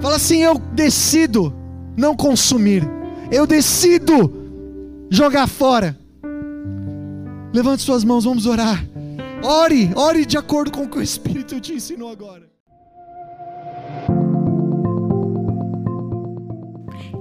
[0.00, 1.54] Fala assim: eu decido
[1.96, 2.88] não consumir.
[3.30, 4.32] Eu decido
[5.08, 5.96] jogar fora.
[7.52, 8.84] Levante suas mãos, vamos orar.
[9.42, 12.49] Ore, ore de acordo com o que o Espírito te ensinou agora.